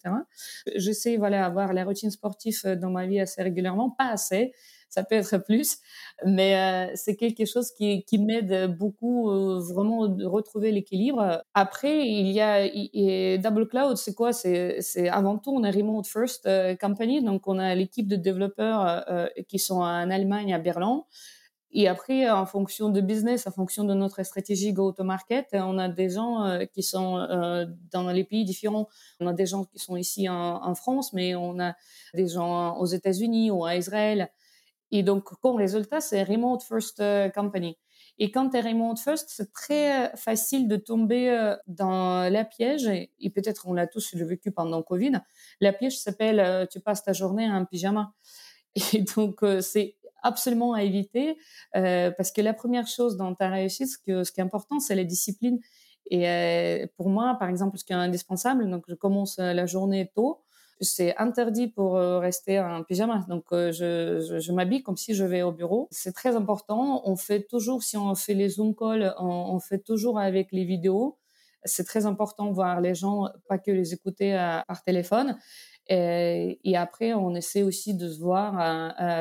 J'essaie 0.75 1.17
voilà 1.17 1.45
avoir 1.45 1.73
la 1.73 1.85
routine 1.85 2.11
sportive 2.11 2.67
dans 2.81 2.91
ma 2.91 3.07
vie 3.07 3.21
assez 3.21 3.43
régulièrement, 3.43 3.91
pas 3.91 4.11
assez, 4.11 4.53
ça 4.95 5.03
peut 5.03 5.17
être 5.17 5.39
plus, 5.39 5.79
mais 6.25 6.57
euh, 6.57 6.93
c'est 6.95 7.17
quelque 7.17 7.45
chose 7.47 7.73
qui, 7.73 8.05
m'aide 8.19 8.77
beaucoup 8.79 9.29
euh, 9.29 9.59
vraiment 9.59 10.07
de 10.07 10.25
retrouver 10.25 10.71
l'équilibre. 10.71 11.43
Après, 11.53 12.07
il 12.07 12.31
y 12.31 12.41
a 12.41 13.39
Double 13.39 13.67
Cloud, 13.67 13.97
c'est 13.97 14.15
quoi? 14.15 14.33
C'est 14.33 15.09
avant 15.09 15.37
tout, 15.37 15.51
on 15.51 15.65
est 15.65 15.71
remote 15.71 16.07
first 16.07 16.47
euh, 16.47 16.77
company, 16.77 17.23
donc 17.23 17.49
on 17.49 17.59
a 17.59 17.75
l'équipe 17.75 18.07
de 18.07 18.17
développeurs 18.17 19.05
qui 19.49 19.59
sont 19.59 19.81
en 19.81 20.11
Allemagne, 20.11 20.55
à 20.55 20.59
Berlin. 20.59 21.05
Et 21.77 21.89
après, 21.89 22.31
en 22.31 22.47
fonction 22.47 22.89
de 22.89 23.01
business, 23.01 23.47
en 23.47 23.51
fonction 23.51 23.85
de 23.85 23.95
notre 23.95 24.23
stratégie 24.23 24.73
go-to-market, 24.73 25.49
on 25.53 25.77
a 25.77 25.89
des 25.89 26.09
gens 26.09 26.61
qui 26.73 26.85
sont 26.85 27.17
dans 27.91 28.11
les 28.11 28.23
pays 28.23 28.45
différents. 28.45 28.89
On 29.19 29.27
a 29.27 29.33
des 29.33 29.47
gens 29.47 29.65
qui 29.65 29.81
sont 29.81 29.97
ici 29.97 30.29
en, 30.29 30.75
France, 30.77 31.13
mais 31.13 31.35
on 31.35 31.59
a 31.59 31.75
des 32.15 32.29
gens 32.29 32.77
aux 32.79 32.87
États-Unis 32.87 33.51
ou 33.51 33.65
à 33.65 33.75
Israël. 33.75 34.31
Et 34.91 35.03
donc, 35.03 35.25
comme 35.41 35.57
résultat, 35.57 36.01
c'est 36.01 36.23
remote 36.23 36.63
first 36.63 37.01
euh, 37.01 37.29
company. 37.29 37.77
Et 38.19 38.31
quand 38.31 38.51
tu 38.51 38.59
es 38.59 38.61
remote 38.61 39.01
first, 39.01 39.29
c'est 39.29 39.53
très 39.53 40.07
euh, 40.07 40.17
facile 40.17 40.69
de 40.69 40.77
tomber 40.77 41.31
euh, 41.31 41.57
dans 41.67 42.31
la 42.31 42.45
piège, 42.45 42.87
et, 42.87 43.31
peut-être 43.31 43.67
on 43.67 43.73
l'a 43.73 43.89
tous 43.89 44.15
vécu 44.15 44.53
pendant 44.53 44.81
Covid, 44.85 45.15
la 45.61 45.73
piège 45.73 45.99
s'appelle 45.99 46.69
tu 46.71 46.79
passes 46.79 47.03
ta 47.03 47.13
journée 47.13 47.51
en 47.51 47.65
pyjama. 47.65 48.13
Et 48.93 49.03
donc, 49.03 49.45
c'est 49.61 49.97
absolument 50.25 50.73
à 50.75 50.83
éviter, 50.83 51.39
parce 51.73 52.33
que 52.33 52.41
la 52.41 52.55
première 52.55 52.87
chose 52.87 53.17
dans 53.17 53.35
ta 53.35 53.49
réussite, 53.49 53.89
ce, 53.89 53.99
qui 53.99 54.41
est 54.41 54.45
important, 54.45 54.81
c'est 54.81 54.95
la 54.95 55.05
discipline 55.05 55.61
Et 56.11 56.87
pour 56.97 57.09
moi, 57.09 57.37
par 57.39 57.49
exemple, 57.49 57.79
ce 57.79 57.85
qui 57.85 57.93
est 57.93 57.97
indispensable, 57.97 58.69
donc 58.69 58.85
je 58.89 58.95
commence 58.95 59.39
la 59.39 59.67
journée 59.67 60.11
tôt, 60.15 60.45
c'est 60.81 61.17
interdit 61.17 61.69
pour 61.69 61.95
rester 61.95 62.61
en 62.61 62.83
pyjama. 62.83 63.25
Donc, 63.29 63.45
je, 63.51 64.53
m'habille 64.53 64.83
comme 64.83 64.97
si 64.97 65.15
je 65.15 65.25
vais 65.25 65.43
au 65.43 65.53
bureau. 65.53 65.89
C'est 65.91 66.13
très 66.13 66.37
important. 66.37 67.03
On 67.05 67.17
fait 67.17 67.43
toujours, 67.43 67.83
si 67.83 67.97
on 67.97 68.15
fait 68.15 68.35
les 68.35 68.49
Zoom 68.49 68.75
calls, 68.75 69.15
on, 69.19 69.59
fait 69.61 69.79
toujours 69.79 70.19
avec 70.19 70.53
les 70.53 70.65
vidéos. 70.65 71.19
C'est 71.65 71.85
très 71.85 72.05
important 72.07 72.47
de 72.47 72.53
voir 72.53 72.81
les 72.81 72.95
gens, 72.95 73.29
pas 73.49 73.59
que 73.59 73.71
les 73.71 73.95
écouter 73.95 74.33
par 74.67 74.83
téléphone. 74.85 75.39
Et, 75.89 76.61
et, 76.65 76.77
après, 76.77 77.13
on 77.13 77.35
essaie 77.35 77.63
aussi 77.63 77.95
de 77.95 78.09
se 78.09 78.19
voir 78.19 78.55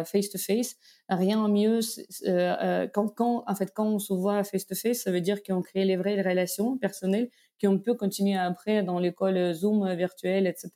face 0.06 0.30
to 0.30 0.38
face. 0.38 0.78
Rien 1.10 1.48
mieux 1.50 1.80
euh, 2.26 2.88
quand, 2.94 3.10
quand, 3.10 3.44
en 3.46 3.56
fait, 3.56 3.72
quand 3.74 3.86
on 3.86 4.00
se 4.00 4.14
voit 4.14 4.44
face 4.44 4.66
to 4.66 4.76
face, 4.76 5.02
ça 5.04 5.12
veut 5.12 5.22
dire 5.22 5.44
qu'on 5.44 5.62
crée 5.62 5.84
les 5.84 5.98
vraies 5.98 6.22
relations 6.22 6.78
personnelles 6.78 7.30
qu'on 7.62 7.80
peut 7.80 7.94
continuer 7.94 8.38
après 8.38 8.84
dans 8.84 9.00
l'école 9.00 9.54
Zoom 9.54 9.94
virtuelle, 9.94 10.48
etc. 10.48 10.72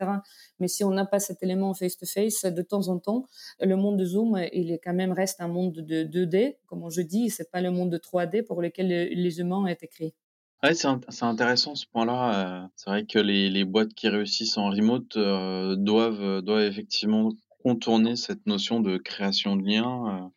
Mais 0.60 0.67
si 0.67 0.84
on 0.84 0.91
n'a 0.91 1.06
pas 1.06 1.19
cet 1.19 1.43
élément 1.43 1.73
face 1.73 1.97
to 1.97 2.06
face, 2.06 2.45
de 2.45 2.62
temps 2.62 2.88
en 2.88 3.00
temps, 3.00 3.26
le 3.60 3.76
monde 3.76 3.97
de 3.97 4.06
Zoom, 4.06 4.38
il 4.54 4.71
est 4.71 4.80
quand 4.80 4.93
même 4.93 5.12
reste 5.12 5.41
un 5.41 5.47
monde 5.47 5.73
de 5.73 6.04
2D, 6.04 6.58
comme 6.65 6.89
je 6.89 7.02
dis, 7.02 7.30
c'est 7.30 7.52
pas 7.52 7.62
le 7.62 7.71
monde 7.71 7.89
de 7.89 7.97
3D 7.97 8.43
pour 8.43 8.62
lequel 8.62 8.88
les 8.88 9.39
humains 9.39 9.63
ont 9.63 9.67
été 9.67 9.88
créés. 9.88 10.13
Ouais, 10.63 10.73
c'est 10.73 11.23
intéressant 11.23 11.75
ce 11.75 11.85
point-là. 11.85 12.63
Euh, 12.63 12.67
c'est 12.75 12.89
vrai 12.89 13.05
que 13.05 13.19
les, 13.19 13.49
les 13.49 13.63
boîtes 13.63 13.93
qui 13.93 14.09
réussissent 14.09 14.57
en 14.57 14.69
remote 14.69 15.15
euh, 15.15 15.75
doivent, 15.75 16.21
euh, 16.21 16.41
doivent 16.41 16.63
effectivement 16.63 17.31
contourner 17.63 18.15
cette 18.15 18.45
notion 18.47 18.79
de 18.79 18.97
création 18.97 19.55
de 19.55 19.63
liens. 19.63 20.31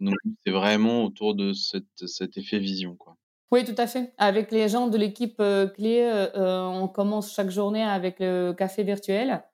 donc, 0.00 0.14
c'est 0.44 0.52
vraiment 0.52 1.04
autour 1.04 1.34
de 1.34 1.52
cette, 1.52 2.06
cet 2.06 2.36
effet 2.36 2.58
vision, 2.58 2.96
quoi. 2.96 3.16
Oui, 3.52 3.64
tout 3.64 3.74
à 3.76 3.86
fait. 3.86 4.14
Avec 4.16 4.50
les 4.50 4.68
gens 4.68 4.88
de 4.88 4.96
l'équipe 4.96 5.36
clé, 5.36 6.28
on 6.34 6.88
commence 6.88 7.34
chaque 7.34 7.50
journée 7.50 7.82
avec 7.82 8.18
le 8.18 8.52
café 8.52 8.82
virtuel. 8.82 9.44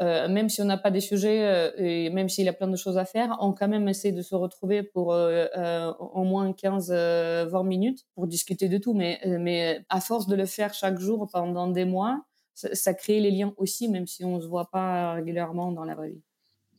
Euh, 0.00 0.28
même 0.28 0.48
si 0.48 0.62
on 0.62 0.64
n'a 0.64 0.78
pas 0.78 0.92
des 0.92 1.00
sujets 1.00 1.44
euh, 1.44 1.72
et 1.76 2.08
même 2.10 2.28
s'il 2.28 2.44
y 2.44 2.48
a 2.48 2.52
plein 2.52 2.68
de 2.68 2.76
choses 2.76 2.98
à 2.98 3.04
faire, 3.04 3.36
on 3.40 3.52
quand 3.52 3.66
même 3.66 3.88
essaie 3.88 4.12
de 4.12 4.22
se 4.22 4.36
retrouver 4.36 4.84
pour 4.84 5.12
euh, 5.12 5.92
au 5.98 6.22
moins 6.22 6.52
15-20 6.52 7.66
minutes 7.66 8.04
pour 8.14 8.28
discuter 8.28 8.68
de 8.68 8.78
tout. 8.78 8.94
Mais, 8.94 9.20
mais 9.26 9.84
à 9.88 10.00
force 10.00 10.28
de 10.28 10.36
le 10.36 10.46
faire 10.46 10.72
chaque 10.72 11.00
jour 11.00 11.28
pendant 11.32 11.66
des 11.66 11.84
mois, 11.84 12.24
ça, 12.54 12.72
ça, 12.74 12.94
crée 12.94 13.18
les 13.18 13.32
liens 13.32 13.52
aussi, 13.56 13.88
même 13.88 14.06
si 14.06 14.24
on 14.24 14.36
ne 14.36 14.40
se 14.40 14.46
voit 14.46 14.70
pas 14.70 15.14
régulièrement 15.14 15.72
dans 15.72 15.84
la 15.84 15.96
vraie 15.96 16.10
vie. 16.10 16.22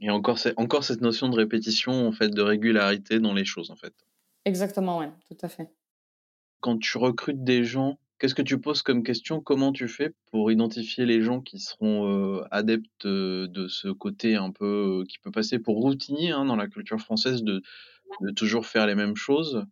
Et 0.02 0.10
encore, 0.10 0.38
encore 0.56 0.86
cette 0.86 1.02
notion 1.02 1.28
de 1.28 1.36
répétition, 1.36 2.08
en 2.08 2.12
fait, 2.14 2.30
de 2.30 2.42
régularité 2.42 3.20
dans 3.20 3.34
les 3.34 3.44
choses, 3.44 3.70
en 3.70 3.76
fait. 3.76 3.94
Exactement, 4.46 5.00
oui, 5.00 5.08
tout 5.30 5.38
à 5.42 5.50
fait. 5.50 5.70
Quand 6.62 6.78
tu 6.80 6.98
recrutes 6.98 7.44
des 7.44 7.66
gens 7.66 8.00
Qu'est-ce 8.20 8.36
que 8.36 8.42
tu 8.42 8.60
poses 8.60 8.82
comme 8.82 9.04
question? 9.04 9.40
Comment 9.40 9.72
tu 9.72 9.88
fais 9.88 10.12
pour 10.30 10.52
identifier 10.52 11.06
les 11.06 11.22
gens 11.22 11.40
qui 11.40 11.58
seront, 11.58 12.06
euh, 12.08 12.44
adeptes, 12.52 13.06
euh, 13.06 13.48
de 13.48 13.70
ce 13.70 13.88
côté 13.88 14.36
un 14.36 14.52
peu, 14.52 14.66
euh, 15.02 15.06
qui 15.08 15.20
peut 15.20 15.32
passer 15.32 15.58
pour 15.58 15.78
routinier, 15.78 16.32
hein, 16.32 16.44
dans 16.44 16.58
la 16.58 16.68
culture 16.68 17.00
française 17.00 17.44
de 17.44 17.62
de 18.22 18.32
toujours 18.32 18.66
faire 18.66 18.88
les 18.88 18.96
mêmes 18.96 19.16
choses 19.16 19.64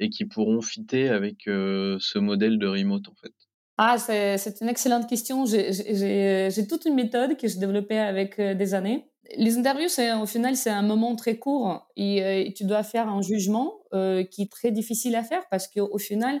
et 0.00 0.10
qui 0.10 0.24
pourront 0.24 0.60
fitter 0.60 1.08
avec, 1.08 1.44
ce 1.44 2.18
modèle 2.18 2.58
de 2.58 2.66
remote, 2.66 3.08
en 3.08 3.14
fait? 3.14 3.32
Ah, 3.78 3.98
c'est 3.98 4.60
une 4.60 4.68
excellente 4.68 5.08
question. 5.08 5.46
J'ai 5.46 6.66
toute 6.68 6.86
une 6.86 6.96
méthode 6.96 7.36
que 7.36 7.46
j'ai 7.46 7.60
développée 7.60 8.00
avec, 8.00 8.40
des 8.40 8.74
années. 8.74 9.04
Les 9.36 9.56
interviews, 9.56 9.86
au 10.20 10.26
final, 10.26 10.56
c'est 10.56 10.70
un 10.70 10.82
moment 10.82 11.14
très 11.14 11.38
court 11.38 11.88
et 11.96 12.52
tu 12.56 12.64
dois 12.64 12.82
faire 12.82 13.08
un 13.08 13.22
jugement, 13.22 13.84
qui 13.92 14.42
est 14.42 14.50
très 14.50 14.72
difficile 14.72 15.14
à 15.14 15.22
faire 15.22 15.44
parce 15.48 15.68
qu'au 15.68 15.98
final 15.98 16.40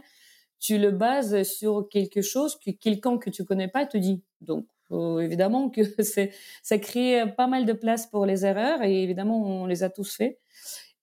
tu 0.64 0.78
le 0.78 0.90
bases 0.90 1.42
sur 1.42 1.88
quelque 1.90 2.22
chose 2.22 2.58
que 2.58 2.70
quelqu'un 2.70 3.18
que 3.18 3.28
tu 3.28 3.44
connais 3.44 3.68
pas 3.68 3.84
te 3.84 3.98
dit. 3.98 4.22
Donc, 4.40 4.66
évidemment 5.20 5.68
que 5.68 5.82
c'est, 6.02 6.32
ça 6.62 6.78
crée 6.78 7.24
pas 7.36 7.46
mal 7.46 7.66
de 7.66 7.74
place 7.74 8.06
pour 8.06 8.24
les 8.24 8.46
erreurs 8.46 8.82
et 8.82 9.02
évidemment, 9.02 9.42
on 9.42 9.66
les 9.66 9.82
a 9.82 9.90
tous 9.90 10.16
fait. 10.16 10.38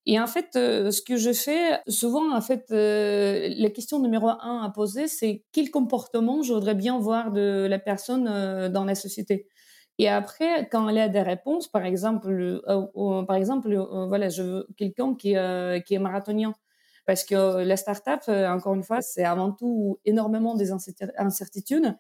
Et 0.08 0.20
en 0.20 0.26
fait, 0.26 0.56
euh, 0.56 0.90
ce 0.90 1.04
que 1.04 1.16
je 1.16 1.32
fais 1.32 1.80
souvent, 1.88 2.36
en 2.36 2.42
fait, 2.42 2.66
euh, 2.72 3.54
la 3.56 3.70
question 3.70 4.00
numéro 4.00 4.30
un 4.30 4.64
à 4.64 4.72
poser, 4.74 5.08
c'est 5.08 5.44
quel 5.52 5.70
comportement 5.70 6.42
je 6.42 6.54
voudrais 6.54 6.74
bien 6.74 6.98
voir 6.98 7.32
de 7.32 7.68
la 7.70 7.78
personne 7.78 8.28
euh, 8.28 8.68
dans 8.68 8.84
la 8.84 8.96
société. 8.96 9.48
Et 10.00 10.10
après, 10.10 10.68
quand 10.72 10.90
elle 10.90 10.98
a 10.98 11.10
des 11.10 11.22
réponses, 11.22 11.68
par 11.68 11.86
exemple, 11.86 12.62
par 13.28 13.36
exemple, 13.36 13.76
voilà, 14.08 14.30
je 14.30 14.42
veux 14.42 14.68
quelqu'un 14.76 15.14
qui, 15.14 15.36
qui 15.86 15.94
est 15.94 16.00
marathonien. 16.00 16.56
Parce 17.12 17.26
que 17.26 17.64
la 17.66 17.76
startup, 17.76 18.22
euh, 18.30 18.48
encore 18.48 18.74
une 18.74 18.84
fois, 18.84 19.02
c'est 19.02 19.26
avant 19.26 19.52
tout 19.52 20.00
énormément 20.06 20.56
des 20.56 20.72
incertitudes. 20.72 21.94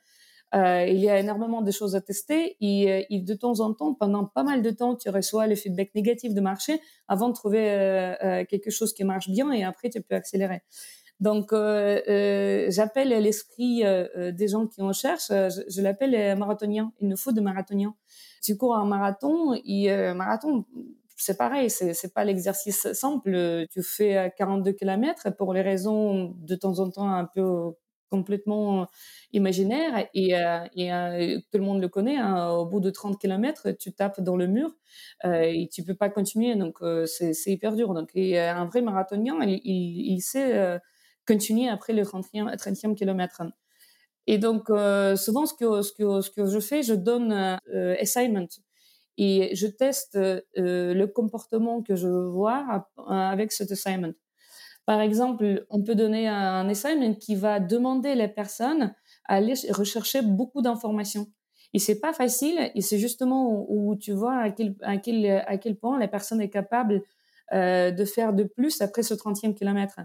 Euh, 0.56 0.86
il 0.88 1.00
y 1.00 1.10
a 1.10 1.20
énormément 1.20 1.62
de 1.62 1.70
choses 1.70 1.98
à 1.98 2.02
tester 2.02 2.56
et, 2.62 3.20
de 3.20 3.34
temps 3.34 3.60
en 3.60 3.74
temps, 3.74 3.94
pendant 3.94 4.24
pas 4.24 4.44
mal 4.44 4.62
de 4.62 4.70
temps, 4.70 4.96
tu 4.96 5.10
reçois 5.10 5.48
le 5.48 5.56
feedback 5.56 5.94
négatif 5.96 6.34
de 6.34 6.40
marché 6.40 6.80
avant 7.10 7.28
de 7.28 7.34
trouver 7.34 7.72
euh, 7.72 8.14
euh 8.24 8.46
quelque 8.46 8.72
chose 8.72 8.94
qui 8.94 9.04
marche 9.04 9.30
bien 9.30 9.52
et 9.52 9.66
après 9.66 9.90
tu 9.90 10.00
peux 10.00 10.16
accélérer. 10.16 10.62
Donc, 11.20 11.52
euh, 11.52 12.00
euh, 12.08 12.68
j'appelle 12.70 13.10
l'esprit 13.10 13.84
des 14.16 14.48
gens 14.48 14.66
qui 14.66 14.82
en 14.82 14.94
cherchent, 14.94 15.28
je, 15.28 15.82
l'appelle 15.82 16.38
marathonien. 16.38 16.94
Il 17.02 17.10
nous 17.10 17.18
faut 17.18 17.34
de 17.34 17.42
marathoniens. 17.42 17.96
Tu 18.42 18.56
cours 18.56 18.78
un 18.78 18.86
marathon 18.86 19.60
et 19.66 19.92
marathon, 20.14 20.64
c'est 21.22 21.38
pareil, 21.38 21.70
c'est 21.70 21.94
c'est 21.94 22.14
pas 22.14 22.24
l'exercice 22.26 22.92
simple. 22.94 23.66
Tu 23.72 23.84
fais 23.84 24.34
42 24.38 24.74
km 24.74 25.36
pour 25.38 25.54
les 25.54 25.62
raisons 25.62 26.34
de 26.38 26.56
temps 26.56 26.80
en 26.80 26.90
temps 26.90 27.10
un 27.12 27.26
peu 27.26 27.74
complètement 28.12 28.88
imaginaires 29.32 30.08
et, 30.14 30.36
euh, 30.36 30.66
et 30.76 30.94
euh, 30.94 31.40
tout 31.52 31.58
le 31.58 31.64
monde 31.64 31.82
le 31.82 31.88
connaît. 31.88 32.18
Hein, 32.18 32.50
au 32.50 32.66
bout 32.66 32.82
de 32.82 32.90
30 32.90 33.20
km, 33.20 33.72
tu 33.72 33.94
tapes 33.94 34.20
dans 34.20 34.36
le 34.36 34.48
mur 34.48 34.70
euh, 35.26 35.44
et 35.44 35.70
tu 35.72 35.84
peux 35.84 35.96
pas 35.96 36.10
continuer. 36.10 36.56
Donc 36.56 36.80
c'est 37.06 37.34
hyper 37.48 37.76
dur. 37.76 37.94
Donc 37.94 38.12
un 38.16 38.66
vrai 38.66 38.82
marathonien, 38.82 39.40
il, 39.44 40.20
sait 40.22 40.80
continuer 41.26 41.70
après 41.70 41.94
le 41.94 42.04
30e, 42.04 42.56
30e 42.56 42.96
kilomètre. 42.96 43.42
Et 44.28 44.38
donc, 44.38 44.68
souvent, 45.18 45.46
ce 45.46 45.54
que, 45.54 45.82
ce, 45.82 46.32
que, 46.32 46.46
je 46.46 46.60
fais, 46.60 46.84
je 46.84 46.94
donne 46.94 47.32
assignment 48.00 48.48
et 49.18 49.56
je 49.56 49.68
teste 49.68 50.16
euh, 50.16 50.42
le 50.56 51.06
comportement 51.06 51.82
que 51.82 51.96
je 51.96 52.08
veux 52.08 52.28
voir 52.28 52.90
avec 53.08 53.52
cet 53.52 53.72
assignment. 53.72 54.14
Par 54.86 55.02
exemple, 55.02 55.66
on 55.70 55.84
peut 55.84 55.96
donner 55.96 56.28
un 56.28 56.68
assignment 56.68 57.16
qui 57.16 57.36
va 57.36 57.60
demander 57.60 58.10
à 58.10 58.16
la 58.16 58.28
personne 58.28 58.94
à 59.26 59.36
aller 59.36 59.54
rechercher 59.70 60.22
beaucoup 60.22 60.62
d'informations. 60.62 61.28
Et 61.74 61.80
c'est 61.80 62.00
pas 62.00 62.12
facile, 62.14 62.72
et 62.76 62.82
c'est 62.82 62.98
justement 62.98 63.66
où, 63.70 63.96
tu 63.96 64.12
vois 64.12 64.38
à 64.38 64.98
quel 64.98 65.76
point 65.80 66.00
la 66.00 66.08
personne 66.08 66.42
est 66.42 66.50
capable 66.50 67.04
euh, 67.54 67.92
de 67.92 68.06
faire 68.06 68.34
de 68.34 68.44
plus 68.44 68.82
après 68.82 69.04
ce 69.04 69.14
30e 69.14 69.54
kilomètre. 69.54 70.00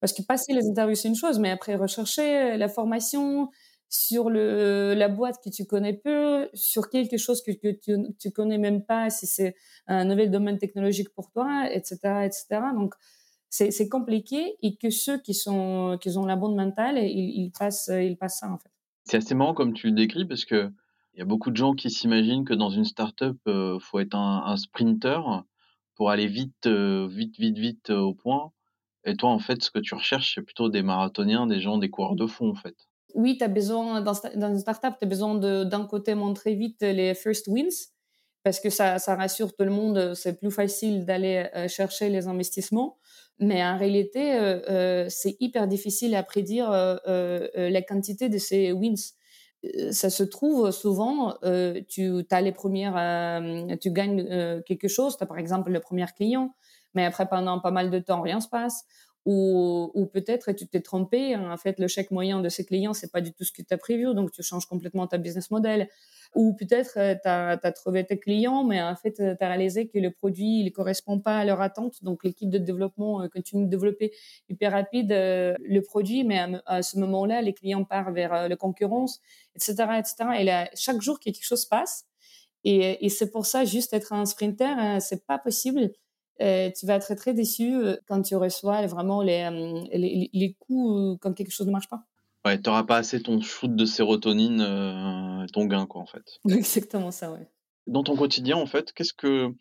Parce 0.00 0.12
que 0.12 0.22
passer 0.22 0.52
les 0.52 0.68
interviews, 0.68 0.94
c'est 0.94 1.08
une 1.08 1.16
chose, 1.16 1.38
mais 1.38 1.50
après 1.50 1.74
rechercher 1.74 2.56
la 2.56 2.68
formation, 2.68 3.48
sur 3.90 4.30
le, 4.30 4.94
la 4.96 5.08
boîte 5.08 5.38
que 5.44 5.50
tu 5.50 5.66
connais 5.66 5.94
peu, 5.94 6.48
sur 6.54 6.88
quelque 6.88 7.16
chose 7.16 7.42
que, 7.42 7.50
que 7.50 7.72
tu, 7.72 7.96
tu 8.18 8.30
connais 8.30 8.56
même 8.56 8.84
pas, 8.84 9.10
si 9.10 9.26
c'est 9.26 9.56
un 9.88 10.04
nouvel 10.04 10.30
domaine 10.30 10.58
technologique 10.58 11.08
pour 11.10 11.32
toi, 11.32 11.68
etc., 11.70 11.98
etc. 12.24 12.46
Donc, 12.74 12.94
c'est 13.48 13.88
compliqué 13.88 14.54
et 14.62 14.76
que 14.76 14.90
ceux 14.90 15.18
qui 15.18 15.34
sont 15.34 15.98
qui 16.00 16.16
ont 16.16 16.24
la 16.24 16.36
bonne 16.36 16.54
mentale, 16.54 16.98
ils, 16.98 17.46
ils 17.46 17.50
passent 17.50 17.90
ils 17.92 18.16
passent 18.16 18.38
ça 18.38 18.48
en 18.48 18.58
fait. 18.58 18.70
C'est 19.02 19.16
assez 19.16 19.34
marrant 19.34 19.54
comme 19.54 19.74
tu 19.74 19.88
le 19.88 19.92
décris 19.92 20.24
parce 20.24 20.44
que 20.44 20.70
il 21.14 21.18
y 21.18 21.22
a 21.22 21.24
beaucoup 21.24 21.50
de 21.50 21.56
gens 21.56 21.72
qui 21.72 21.90
s'imaginent 21.90 22.44
que 22.44 22.54
dans 22.54 22.70
une 22.70 22.84
startup, 22.84 23.36
euh, 23.48 23.80
faut 23.80 23.98
être 23.98 24.14
un, 24.14 24.44
un, 24.46 24.56
sprinter 24.56 25.44
pour 25.96 26.10
aller 26.10 26.28
vite, 26.28 26.66
euh, 26.66 27.08
vite, 27.10 27.36
vite, 27.36 27.58
vite 27.58 27.90
euh, 27.90 27.98
au 27.98 28.14
point. 28.14 28.52
Et 29.04 29.16
toi, 29.16 29.30
en 29.30 29.40
fait, 29.40 29.60
ce 29.64 29.72
que 29.72 29.80
tu 29.80 29.96
recherches, 29.96 30.36
c'est 30.36 30.42
plutôt 30.42 30.68
des 30.68 30.82
marathoniens, 30.84 31.48
des 31.48 31.58
gens, 31.58 31.78
des 31.78 31.90
coureurs 31.90 32.14
de 32.14 32.26
fond, 32.28 32.50
en 32.50 32.54
fait 32.54 32.76
oui, 33.14 33.38
tu 33.38 33.48
besoin, 33.48 34.00
dans, 34.00 34.14
une 34.14 34.58
startup, 34.58 34.94
tu 34.98 35.04
as 35.04 35.08
besoin 35.08 35.34
d'un 35.64 35.86
côté 35.86 36.14
montrer 36.14 36.54
vite 36.54 36.82
les 36.82 37.14
first 37.14 37.46
wins, 37.48 37.90
parce 38.42 38.60
que 38.60 38.70
ça, 38.70 38.98
ça 38.98 39.16
rassure 39.16 39.54
tout 39.54 39.64
le 39.64 39.70
monde, 39.70 40.14
c'est 40.14 40.38
plus 40.38 40.50
facile 40.50 41.04
d'aller 41.04 41.46
euh, 41.54 41.68
chercher 41.68 42.08
les 42.08 42.26
investissements. 42.26 42.98
Mais 43.38 43.64
en 43.64 43.76
réalité, 43.76 44.34
euh, 44.34 44.60
euh, 44.68 45.06
c'est 45.08 45.36
hyper 45.40 45.66
difficile 45.66 46.14
à 46.14 46.22
prédire 46.22 46.70
la 46.70 47.82
quantité 47.82 48.28
de 48.28 48.38
ces 48.38 48.72
wins. 48.72 49.14
Ça 49.90 50.08
se 50.08 50.22
trouve 50.22 50.70
souvent, 50.70 51.34
tu 51.88 52.24
as 52.30 52.40
les 52.40 52.52
premières, 52.52 52.94
tu 53.78 53.90
gagnes 53.90 54.62
quelque 54.62 54.88
chose, 54.88 55.16
tu 55.18 55.24
as 55.24 55.26
par 55.26 55.38
exemple 55.38 55.70
le 55.70 55.80
premier 55.80 56.06
client, 56.16 56.54
mais 56.94 57.04
après 57.04 57.28
pendant 57.28 57.60
pas 57.60 57.70
mal 57.70 57.90
de 57.90 57.98
temps, 57.98 58.22
rien 58.22 58.40
se 58.40 58.48
passe 58.48 58.84
ou, 59.26 59.90
ou 59.94 60.06
peut-être 60.06 60.52
tu 60.52 60.66
t'es 60.66 60.80
trompé. 60.80 61.34
Hein. 61.34 61.50
En 61.52 61.56
fait, 61.56 61.78
le 61.78 61.88
chèque 61.88 62.10
moyen 62.10 62.40
de 62.40 62.48
ces 62.48 62.64
clients, 62.64 62.94
c'est 62.94 63.12
pas 63.12 63.20
du 63.20 63.32
tout 63.32 63.44
ce 63.44 63.52
que 63.52 63.62
tu 63.62 63.72
as 63.74 63.78
prévu, 63.78 64.14
donc 64.14 64.32
tu 64.32 64.42
changes 64.42 64.66
complètement 64.66 65.06
ta 65.06 65.18
business 65.18 65.50
model. 65.50 65.88
Ou 66.34 66.54
peut-être 66.54 66.94
tu 66.94 67.28
as, 67.28 67.72
trouvé 67.72 68.04
tes 68.04 68.18
clients, 68.18 68.64
mais 68.64 68.80
en 68.80 68.94
fait, 68.94 69.14
tu 69.14 69.22
as 69.22 69.48
réalisé 69.48 69.88
que 69.88 69.98
le 69.98 70.10
produit 70.10 70.60
il 70.60 70.72
correspond 70.72 71.18
pas 71.18 71.38
à 71.38 71.44
leur 71.44 71.60
attente. 71.60 72.04
Donc, 72.04 72.22
l'équipe 72.24 72.48
de 72.48 72.58
développement 72.58 73.28
continue 73.28 73.64
de 73.64 73.70
développer 73.70 74.12
hyper 74.48 74.72
rapide 74.72 75.10
le 75.10 75.80
produit, 75.80 76.22
mais 76.24 76.40
à, 76.66 76.82
ce 76.82 76.98
moment-là, 77.00 77.42
les 77.42 77.52
clients 77.52 77.84
partent 77.84 78.14
vers 78.14 78.48
la 78.48 78.56
concurrence, 78.56 79.20
etc. 79.56 79.74
etc. 79.98 80.14
Et 80.38 80.44
là, 80.44 80.70
chaque 80.74 81.00
jour, 81.00 81.18
quelque 81.18 81.42
chose 81.42 81.62
se 81.62 81.68
passe. 81.68 82.04
Et, 82.62 83.04
et 83.04 83.08
c'est 83.08 83.30
pour 83.30 83.46
ça, 83.46 83.64
juste 83.64 83.92
être 83.92 84.12
un 84.12 84.24
sprinter, 84.24 84.78
hein, 84.78 85.00
c'est 85.00 85.26
pas 85.26 85.38
possible. 85.38 85.90
Euh, 86.40 86.70
tu 86.70 86.86
vas 86.86 86.94
être 86.94 87.14
très 87.14 87.34
déçu 87.34 87.74
euh, 87.74 87.96
quand 88.06 88.22
tu 88.22 88.34
reçois 88.34 88.86
vraiment 88.86 89.22
les, 89.22 89.42
euh, 89.42 89.84
les, 89.92 90.30
les 90.32 90.56
coups 90.58 91.18
quand 91.20 91.34
quelque 91.34 91.52
chose 91.52 91.66
ne 91.66 91.72
marche 91.72 91.88
pas. 91.88 92.04
Ouais, 92.46 92.56
tu 92.56 92.70
n'auras 92.70 92.84
pas 92.84 92.96
assez 92.96 93.22
ton 93.22 93.40
shoot 93.42 93.74
de 93.74 93.84
sérotonine, 93.84 95.46
ton 95.52 95.66
gain, 95.66 95.84
quoi, 95.84 96.00
en 96.00 96.06
fait. 96.06 96.24
Exactement 96.48 97.10
ça, 97.10 97.30
ouais. 97.30 97.46
Dans 97.86 98.02
ton 98.02 98.16
quotidien, 98.16 98.56
en 98.56 98.66
fait, 98.66 98.92
qu'est-ce 98.92 99.12
que 99.12 99.52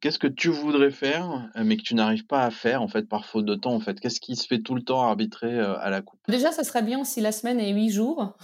qu'est-ce 0.00 0.18
que 0.18 0.26
tu 0.26 0.48
voudrais 0.48 0.90
faire, 0.90 1.48
mais 1.56 1.78
que 1.78 1.82
tu 1.82 1.94
n'arrives 1.94 2.26
pas 2.26 2.42
à 2.42 2.50
faire, 2.50 2.82
en 2.82 2.88
fait, 2.88 3.08
par 3.08 3.24
faute 3.24 3.46
de 3.46 3.54
temps, 3.54 3.74
en 3.74 3.80
fait? 3.80 3.98
Qu'est-ce 4.00 4.20
qui 4.20 4.36
se 4.36 4.46
fait 4.46 4.58
tout 4.58 4.74
le 4.74 4.82
temps 4.82 5.02
arbitrer 5.02 5.58
à 5.58 5.88
la 5.88 6.02
coupe? 6.02 6.20
Déjà, 6.28 6.52
ça 6.52 6.64
serait 6.64 6.82
bien 6.82 7.04
si 7.04 7.22
la 7.22 7.32
semaine 7.32 7.58
est 7.58 7.72
huit 7.72 7.90
jours. 7.90 8.36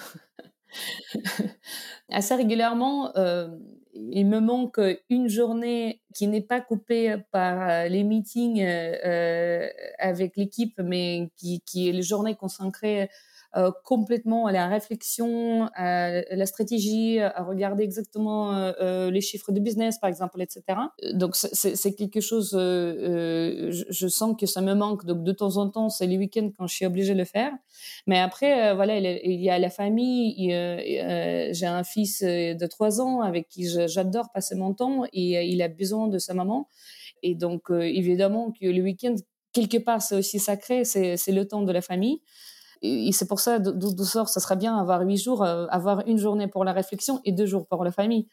Assez 2.11 2.35
régulièrement, 2.35 3.13
il 3.95 4.27
me 4.27 4.41
manque 4.41 4.81
une 5.11 5.29
journée 5.29 6.01
qui 6.15 6.27
n'est 6.27 6.43
pas 6.43 6.61
coupée 6.61 7.17
par 7.31 7.69
euh, 7.69 7.89
les 7.89 8.05
meetings 8.05 8.63
euh, 8.63 8.97
euh, 9.05 9.69
avec 9.99 10.37
l'équipe, 10.37 10.79
mais 10.83 11.31
qui, 11.37 11.61
qui 11.61 11.89
est 11.89 11.93
les 11.93 12.03
journées 12.03 12.35
consacrées 12.35 13.11
complètement 13.85 14.47
à 14.47 14.53
la 14.53 14.67
réflexion, 14.67 15.69
à 15.75 16.23
la 16.35 16.47
stratégie, 16.47 17.19
à 17.19 17.43
regarder 17.43 17.85
exactement 17.85 18.55
euh, 18.55 18.73
euh, 18.81 19.11
les 19.11 19.21
chiffres 19.21 19.53
de 19.53 19.61
business, 19.61 19.99
par 19.99 20.09
exemple, 20.09 20.41
etc. 20.41 20.63
Donc, 21.13 21.37
c'est 21.37 21.95
quelque 21.95 22.21
chose, 22.21 22.53
je, 22.53 24.09
sens 24.09 24.35
que 24.39 24.47
ça 24.47 24.63
me 24.63 24.75
manque. 24.75 25.05
Donc, 25.05 25.23
de 25.23 25.33
temps 25.33 25.57
en 25.59 25.69
temps, 25.69 25.91
c'est 25.91 26.07
les 26.07 26.17
week-ends 26.17 26.51
quand 26.57 26.67
je 26.67 26.75
suis 26.75 26.87
obligée 26.87 27.13
de 27.13 27.19
le 27.19 27.25
faire. 27.25 27.53
Mais 28.07 28.19
après, 28.19 28.75
voilà, 28.75 28.99
il, 28.99 29.41
y 29.43 29.51
a 29.51 29.59
la 29.59 29.71
famille. 29.71 30.49
J'ai 30.49 31.67
un 31.67 31.85
fils 31.85 32.23
de 32.23 32.67
trois 32.67 33.01
ans 33.01 33.21
avec 33.21 33.49
qui 33.49 33.69
j'adore 33.87 34.31
passer 34.33 34.55
mon 34.55 34.73
temps 34.73 35.05
et 35.13 35.47
il 35.47 35.61
a 35.61 35.69
besoin 35.69 36.09
de 36.09 36.19
sa 36.19 36.33
maman. 36.33 36.69
Et 37.23 37.35
donc, 37.35 37.65
évidemment 37.71 38.53
que 38.53 38.67
le 38.67 38.83
week-end, 38.83 39.15
quelque 39.53 39.79
part, 39.79 40.01
c'est 40.01 40.17
aussi 40.17 40.39
sacré, 40.39 40.85
c'est 40.85 41.33
le 41.33 41.47
temps 41.47 41.63
de 41.63 41.73
la 41.73 41.83
famille 41.83 42.21
c'est 43.13 43.29
pour 43.29 43.41
ça, 43.41 43.59
d'où 43.59 44.05
sort, 44.05 44.29
ça 44.29 44.41
sera 44.41 44.57
bien 44.57 44.77
avoir 44.77 45.03
huit 45.03 45.17
jours, 45.19 45.43
euh, 45.43 45.67
avoir 45.71 46.07
une 46.07 46.19
journée 46.19 46.49
pour 46.49 46.65
la 46.65 46.73
réflexion 46.73 47.21
et 47.25 47.33
deux 47.33 47.47
jours 47.47 47.67
pour 47.67 47.85
la 47.85 47.93
famille. 47.93 48.27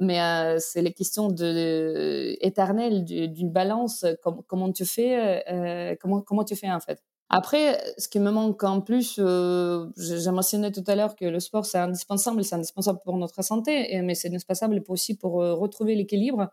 Mais 0.00 0.20
euh, 0.20 0.58
c'est 0.58 0.82
les 0.82 0.92
questions 0.92 1.28
de, 1.28 2.36
éternelles 2.40 3.04
d'une 3.04 3.50
balance. 3.50 4.04
comment 4.48 4.72
tu 4.72 4.84
fais, 4.84 5.44
euh, 5.48 5.94
comment 6.00 6.44
tu 6.44 6.56
fais 6.56 6.70
en 6.70 6.80
fait. 6.80 7.00
Après, 7.30 7.80
ce 7.96 8.08
qui 8.08 8.20
me 8.20 8.30
manque 8.30 8.62
en 8.64 8.80
plus, 8.80 9.20
j'ai 9.96 10.30
mentionné 10.30 10.72
tout 10.72 10.84
à 10.86 10.94
l'heure 10.94 11.14
que 11.16 11.24
le 11.24 11.40
sport 11.40 11.64
c'est 11.64 11.78
indispensable, 11.78 12.44
c'est 12.44 12.54
indispensable 12.56 12.98
pour 13.04 13.16
notre 13.16 13.42
santé, 13.42 14.00
mais 14.02 14.14
c'est 14.14 14.28
indispensable 14.28 14.82
aussi 14.88 15.16
pour 15.16 15.34
retrouver 15.34 15.94
l'équilibre 15.94 16.50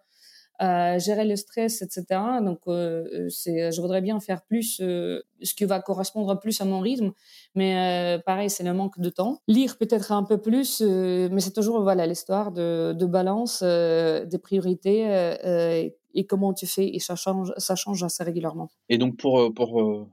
gérer 1.00 1.26
le 1.26 1.36
stress, 1.36 1.82
etc. 1.82 2.06
Donc, 2.43 2.60
euh, 2.67 3.28
c'est, 3.30 3.71
je 3.71 3.82
voudrais 3.82 4.02
bien 4.02 4.19
faire 4.19 4.43
plus, 4.43 4.80
euh, 4.82 5.21
ce 5.41 5.56
qui 5.56 5.65
va 5.65 5.80
correspondre 5.80 6.39
plus 6.39 6.62
à 6.62 6.65
mon 6.65 6.80
rythme. 6.80 7.12
Mais 7.56 8.17
euh, 8.17 8.21
pareil, 8.24 8.50
c'est 8.50 8.63
le 8.63 8.74
manque 8.74 9.00
de 9.00 9.10
temps. 9.10 9.39
Lire 9.47 9.78
peut-être 9.78 10.12
un 10.12 10.24
peu 10.24 10.39
plus, 10.39 10.82
mais 10.82 11.39
c'est 11.39 11.54
toujours 11.54 11.82
voilà 11.82 12.06
l'histoire 12.06 12.52
de, 12.52 13.06
balance, 13.06 13.63
des 13.63 14.39
priorités 14.41 15.95
et 16.13 16.26
comment 16.26 16.54
tu 16.54 16.67
fais 16.67 16.88
et 16.93 17.00
ça 17.00 17.15
change, 17.15 18.04
assez 18.04 18.24
régulièrement. 18.24 18.69
Et 18.89 18.97
donc 18.97 19.17
pour, 19.17 19.52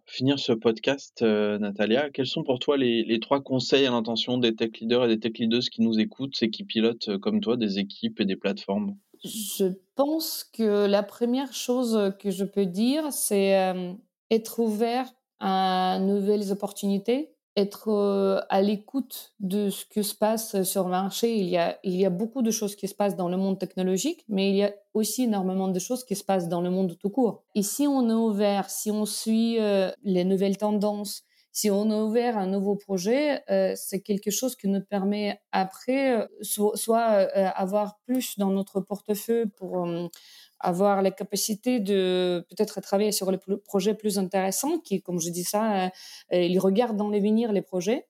finir 0.07 0.39
ce 0.39 0.53
podcast, 0.53 1.23
Natalia, 1.23 2.11
quels 2.11 2.27
sont 2.27 2.45
pour 2.45 2.59
toi 2.59 2.77
les, 2.77 3.05
les 3.05 3.21
trois 3.21 3.41
conseils 3.41 3.87
à 3.87 3.91
l'intention 3.91 4.39
des 4.39 4.55
tech 4.55 4.71
leaders 4.81 5.05
et 5.05 5.09
des 5.09 5.19
tech 5.19 5.33
leaders 5.39 5.63
qui 5.71 5.83
nous 5.83 5.99
écoutent 5.99 6.43
et 6.43 6.51
qui 6.51 6.65
pilotent 6.65 7.19
comme 7.19 7.41
toi 7.41 7.57
des 7.57 7.79
équipes 7.79 8.21
et 8.21 8.25
des 8.25 8.37
plateformes? 8.37 8.97
Je 9.25 9.67
pense 9.95 10.45
que 10.45 10.87
la 10.87 11.03
première 11.03 11.53
chose 11.53 12.13
que 12.19 12.31
je 12.31 12.45
peux 12.45 12.67
dire, 12.67 13.13
c'est 13.13 13.59
euh, 13.59 13.93
être 14.31 14.59
ouvert 14.61 15.13
à 15.41 15.99
nouvelles 16.01 16.53
opportunités, 16.53 17.33
être 17.57 17.89
euh, 17.89 18.41
à 18.49 18.63
l'écoute 18.63 19.35
de 19.41 19.71
ce 19.71 19.85
qui 19.85 20.05
se 20.05 20.15
passe 20.15 20.63
sur 20.63 20.85
le 20.85 20.91
marché. 20.91 21.37
Il 21.37 21.49
y, 21.49 22.07
a, 22.07 22.11
beaucoup 22.11 22.43
de 22.43 22.51
choses 22.51 22.77
qui 22.77 22.89
se 22.89 22.95
passent 22.95 23.17
dans 23.17 23.29
le 23.29 23.37
monde 23.37 23.59
technologique, 23.59 24.25
mais 24.29 24.51
il 24.51 24.57
y 24.57 24.65
a 24.65 24.73
aussi 24.95 25.25
énormément 25.25 25.69
de 25.69 25.79
choses 25.79 26.05
qui 26.05 26.15
se 26.15 26.25
passent 26.25 26.49
dans 26.49 26.61
le 26.61 26.71
monde 26.71 26.97
tout 26.99 27.11
court. 27.11 27.43
Et 27.55 27.63
si 27.63 27.87
on 27.87 28.09
est 28.09 28.13
ouvert, 28.13 28.71
si 28.71 28.91
on 28.91 29.05
suit 29.07 29.59
euh, 29.59 29.91
les 30.05 30.25
nouvelles 30.25 30.57
tendances, 30.57 31.25
si 31.53 31.71
on 31.71 31.91
a 31.91 31.97
ouvert 31.97 32.39
un 32.39 32.47
nouveau 32.47 32.77
projet, 32.77 33.43
euh, 33.51 33.73
c'est 33.75 34.01
quelque 34.01 34.31
chose 34.31 34.55
qui 34.55 34.69
nous 34.69 34.81
permet 34.81 35.41
après 35.51 36.21
euh, 36.21 36.27
soit, 36.43 37.29
euh, 37.37 37.49
avoir 37.55 37.99
plus 38.07 38.39
dans 38.39 38.51
notre 38.51 38.81
portefeuille 38.81 39.47
pour 39.57 39.87
avoir 40.61 41.03
la 41.03 41.11
capacité 41.11 41.81
de 41.81 42.47
peut-être 42.51 42.81
travailler 42.81 43.13
sur 43.13 43.31
les 43.31 43.39
projets 43.65 43.95
plus 43.95 44.19
intéressants 44.19 44.79
qui, 44.79 45.03
comme 45.03 45.21
je 45.21 45.31
dis 45.31 45.45
ça, 45.45 45.91
ils 46.31 46.59
regardent 46.59 46.97
dans 46.97 47.11
l'avenir 47.11 47.53
les 47.53 47.63
projets. 47.63 48.07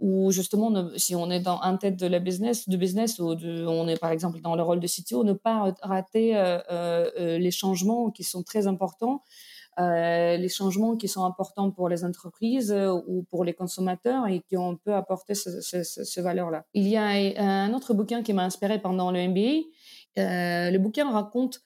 Ou 0.00 0.32
justement 0.32 0.90
si 0.96 1.14
on 1.14 1.30
est 1.30 1.38
dans 1.38 1.60
un 1.60 1.76
tête 1.76 1.96
de 1.96 2.08
la 2.08 2.18
business 2.18 2.68
de 2.68 2.76
business 2.76 3.20
ou 3.20 3.28
on 3.28 3.86
est 3.86 3.98
par 3.98 4.10
exemple 4.10 4.40
dans 4.40 4.56
le 4.56 4.62
rôle 4.62 4.80
de 4.80 4.88
CTO 4.88 5.22
ne 5.22 5.34
pas 5.34 5.72
rater 5.82 6.34
les 7.18 7.50
changements 7.52 8.10
qui 8.10 8.24
sont 8.24 8.42
très 8.42 8.66
importants 8.66 9.22
euh, 9.22 9.63
les 9.78 10.48
changements 10.48 10.96
qui 10.96 11.08
sont 11.08 11.24
importants 11.24 11.70
pour 11.70 11.88
les 11.88 12.04
entreprises 12.04 12.72
euh, 12.72 12.92
ou 13.06 13.24
pour 13.30 13.44
les 13.44 13.54
consommateurs 13.54 14.26
et 14.28 14.40
qui 14.40 14.56
ont 14.56 14.76
peut 14.76 14.94
apporter 14.94 15.34
ce, 15.34 15.60
ce, 15.60 16.20
valeur-là. 16.20 16.64
Il 16.74 16.86
y 16.88 16.96
a 16.96 17.06
un 17.42 17.72
autre 17.72 17.94
bouquin 17.94 18.22
qui 18.22 18.32
m'a 18.32 18.44
inspiré 18.44 18.80
pendant 18.80 19.10
le 19.10 19.28
MBA. 19.28 19.66
Euh, 20.16 20.70
le 20.70 20.78
bouquin 20.78 21.10
raconte 21.10 21.60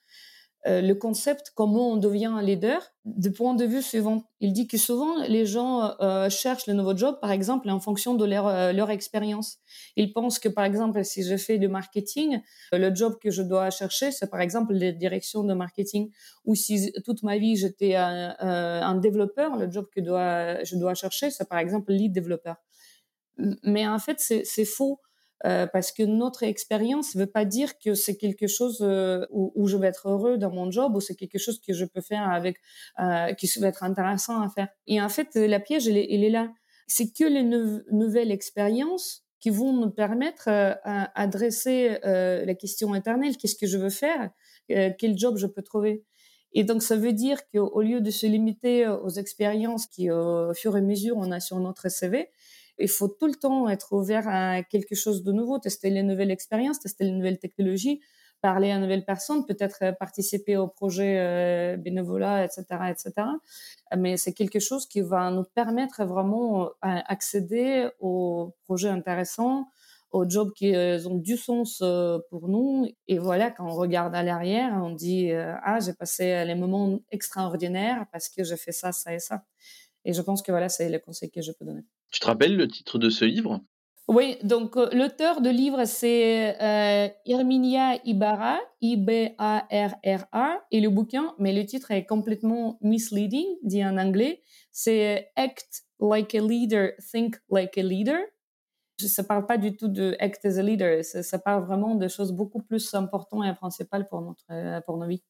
euh, 0.67 0.81
le 0.81 0.95
concept 0.97 1.53
comment 1.55 1.93
on 1.93 1.97
devient 1.97 2.27
un 2.27 2.43
leader 2.43 2.83
du 3.05 3.31
point 3.31 3.55
de 3.55 3.65
vue 3.65 3.81
suivant. 3.81 4.25
Il 4.41 4.53
dit 4.53 4.67
que 4.67 4.77
souvent 4.77 5.23
les 5.29 5.47
gens 5.47 5.95
euh, 6.01 6.29
cherchent 6.29 6.67
le 6.67 6.75
nouveau 6.75 6.97
job, 6.97 7.19
par 7.21 7.31
exemple, 7.31 7.71
en 7.71 7.79
fonction 7.79 8.15
de 8.15 8.25
leur, 8.25 8.49
euh, 8.49 8.73
leur 8.73 8.91
expérience. 8.91 9.59
Ils 9.95 10.13
pensent 10.13 10.41
que, 10.41 10.49
par 10.49 10.65
exemple, 10.65 11.05
si 11.05 11.23
je 11.23 11.37
fais 11.37 11.59
du 11.59 11.69
marketing, 11.69 12.41
le 12.73 12.93
job 12.93 13.17
que 13.23 13.31
je 13.31 13.43
dois 13.43 13.71
chercher, 13.71 14.11
c'est 14.11 14.29
par 14.31 14.41
exemple 14.41 14.75
la 14.75 14.91
direction 14.91 15.45
de 15.45 15.55
marketing. 15.55 16.11
Ou 16.45 16.57
si 16.57 16.93
toute 17.05 17.23
ma 17.23 17.39
vie 17.39 17.57
j'étais 17.57 17.95
un, 17.95 18.95
développeur, 18.97 19.57
le 19.57 19.71
job 19.71 19.87
que 19.95 20.03
je 20.03 20.77
dois 20.77 20.95
chercher, 20.95 21.31
c'est 21.31 21.49
par 21.49 21.59
exemple 21.59 21.93
lead 21.93 22.13
développeur. 22.13 22.57
Mais 23.63 23.87
en 23.87 23.99
fait, 24.01 24.19
c'est 24.19 24.65
faux. 24.65 25.01
Euh, 25.47 25.67
parce 25.67 25.93
que 25.93 26.03
notre 26.03 26.43
expérience 26.43 27.15
ne 27.15 27.21
veut 27.21 27.31
pas 27.31 27.45
dire 27.45 27.79
que 27.79 27.95
c'est 27.95 28.17
quelque 28.17 28.49
chose 28.49 28.79
euh, 28.83 29.25
où, 29.31 29.53
où, 29.55 29.69
je 29.69 29.77
vais 29.77 29.87
être 29.87 30.09
heureux 30.09 30.37
dans 30.37 30.51
mon 30.51 30.69
job 30.71 30.97
ou 30.97 31.01
c'est 31.01 31.15
quelque 31.15 31.39
chose 31.39 31.61
que 31.61 31.73
je 31.73 31.85
peux 31.85 32.01
faire 32.01 32.29
avec 32.29 32.57
euh, 32.99 33.33
qui 33.35 33.49
va 33.61 33.69
être 33.69 33.85
intéressant 33.85 34.43
à 34.43 34.49
faire. 34.49 34.69
Et 34.89 35.01
en 35.01 35.09
fait, 35.09 35.37
la 35.37 35.61
piège, 35.61 35.87
elle 35.87 35.97
est, 35.97 36.13
est 36.13 36.31
là. 36.31 36.51
C'est 36.89 37.13
que 37.13 37.25
les 37.25 37.45
nouvelles 37.45 38.33
expériences 38.33 39.25
qui 39.39 39.51
vont 39.51 39.73
nous 39.73 39.91
permettre 39.91 40.49
euh, 40.49 40.75
à 40.83 41.21
adresser 41.21 41.99
la 42.03 42.55
question 42.55 42.95
éternelle 42.95 43.37
qu'est-ce 43.37 43.55
que 43.55 43.67
je 43.67 43.79
veux 43.79 43.91
faire, 43.91 44.31
quel 44.69 45.17
job 45.17 45.37
je 45.37 45.47
peux 45.47 45.63
trouver. 45.63 46.03
Et 46.53 46.65
donc, 46.65 46.83
ça 46.83 46.97
veut 46.97 47.13
dire 47.13 47.39
qu'au 47.53 47.83
lieu 47.83 48.01
de 48.01 48.11
se 48.11 48.27
limiter 48.27 48.89
aux 48.89 49.11
expériences 49.11 49.87
qui, 49.87 50.11
au 50.11 50.53
fur 50.55 50.77
et 50.77 50.81
à 50.81 50.83
mesure, 50.83 51.17
on 51.19 51.31
a 51.31 51.41
sur 51.41 51.61
notre 51.61 51.91
CV, 51.91 52.31
il 52.79 52.89
faut 52.89 53.09
tout 53.09 53.27
le 53.27 53.35
temps 53.35 53.69
être 53.69 53.93
ouvert 53.93 54.29
à 54.29 54.63
quelque 54.63 54.95
chose 54.95 55.23
de 55.23 55.33
nouveau, 55.33 55.59
tester 55.59 55.91
les 55.91 56.03
nouvelles 56.03 56.31
expériences, 56.31 56.81
tester 56.81 57.05
les 57.05 57.13
nouvelles 57.13 57.39
technologies, 57.39 58.01
parler 58.41 58.71
à 58.71 58.79
nouvelles 58.79 59.05
personnes, 59.05 59.45
peut-être 59.47 59.79
euh, 59.83 59.93
participer 59.93 60.57
au 60.57 60.69
projet 60.69 61.19
euh, 61.19 61.77
bénévolat, 61.77 62.45
etc., 62.45 62.65
etc. 62.91 63.27
Mais 63.97 64.17
c'est 64.17 64.33
quelque 64.33 64.61
chose 64.61 64.87
qui 64.87 65.01
va 65.01 65.31
nous 65.31 65.45
permettre 65.45 66.05
vraiment 66.05 66.71
d'accéder 66.83 67.85
euh, 67.85 67.91
aux 68.01 68.55
projets 68.65 68.91
intéressants, 68.91 69.69
aux 70.11 70.29
jobs 70.29 70.53
qui 70.55 70.75
ont 70.75 71.17
du 71.17 71.37
sens 71.37 71.83
pour 72.31 72.49
nous. 72.49 72.89
Et 73.09 73.19
voilà, 73.19 73.51
quand 73.51 73.67
on 73.67 73.75
regarde 73.75 74.15
à 74.15 74.23
l'arrière, 74.23 74.73
on 74.83 74.91
dit 74.95 75.33
ah 75.33 75.81
j'ai 75.81 75.93
passé 75.93 76.47
les 76.47 76.55
moments 76.55 76.99
extraordinaires 77.11 78.07
parce 78.11 78.31
que 78.31 78.43
j'ai 78.43 78.57
fait 78.57 78.73
ça, 78.73 78.91
ça 78.93 79.13
et 79.13 79.19
ça. 79.19 79.45
Et 80.07 80.15
je 80.15 80.23
pense 80.23 80.41
que 80.41 80.51
voilà, 80.51 80.71
c'est 80.71 80.89
le 80.89 80.99
conseil 80.99 81.31
que 81.31 81.43
je 81.43 81.53
peux 81.53 81.67
donner. 81.67 81.85
Tu 82.11 82.21
te 82.21 82.27
rappelles 82.27 82.57
le 82.57 82.69
titre 82.69 82.99
de 82.99 83.11
ce 83.11 83.25
livre? 83.25 83.61
Oui, 84.09 84.39
donc 84.43 84.75
l'auteur 84.77 85.43
de 85.43 85.51
livre, 85.51 85.85
c'est 85.85 86.57
euh, 86.63 87.09
Irminia 87.27 88.01
Ibarra, 88.07 88.59
I-B-A-R-R-A, 88.81 90.65
et 90.71 90.81
le 90.81 90.89
bouquin, 90.89 91.35
mais 91.39 91.53
le 91.53 91.67
titre 91.67 91.91
est 91.91 92.07
complètement 92.07 92.79
misleading, 92.81 93.47
dit 93.63 93.85
en 93.85 93.99
anglais, 93.99 94.43
c'est 94.73 95.31
Act 95.37 95.85
like 96.01 96.35
a 96.35 96.41
leader, 96.41 96.93
think 97.13 97.37
like 97.51 97.77
a 97.77 97.83
leader. 97.83 98.19
Ça 98.99 99.23
parle 99.25 99.47
pas 99.47 99.59
du 99.59 99.77
tout 99.77 99.89
de 99.89 100.17
act 100.19 100.45
as 100.45 100.59
a 100.59 100.63
leader, 100.63 101.05
ça, 101.05 101.39
parle 101.39 101.65
vraiment 101.65 101.95
de 101.95 102.09
choses 102.09 102.33
beaucoup 102.33 102.63
plus 102.63 102.95
importantes 102.95 103.45
et 103.45 103.55
principales 103.55 104.09
pour 104.09 104.23
notre 104.23 104.81
pour 104.87 104.97
nos 104.97 105.07
vies. 105.07 105.23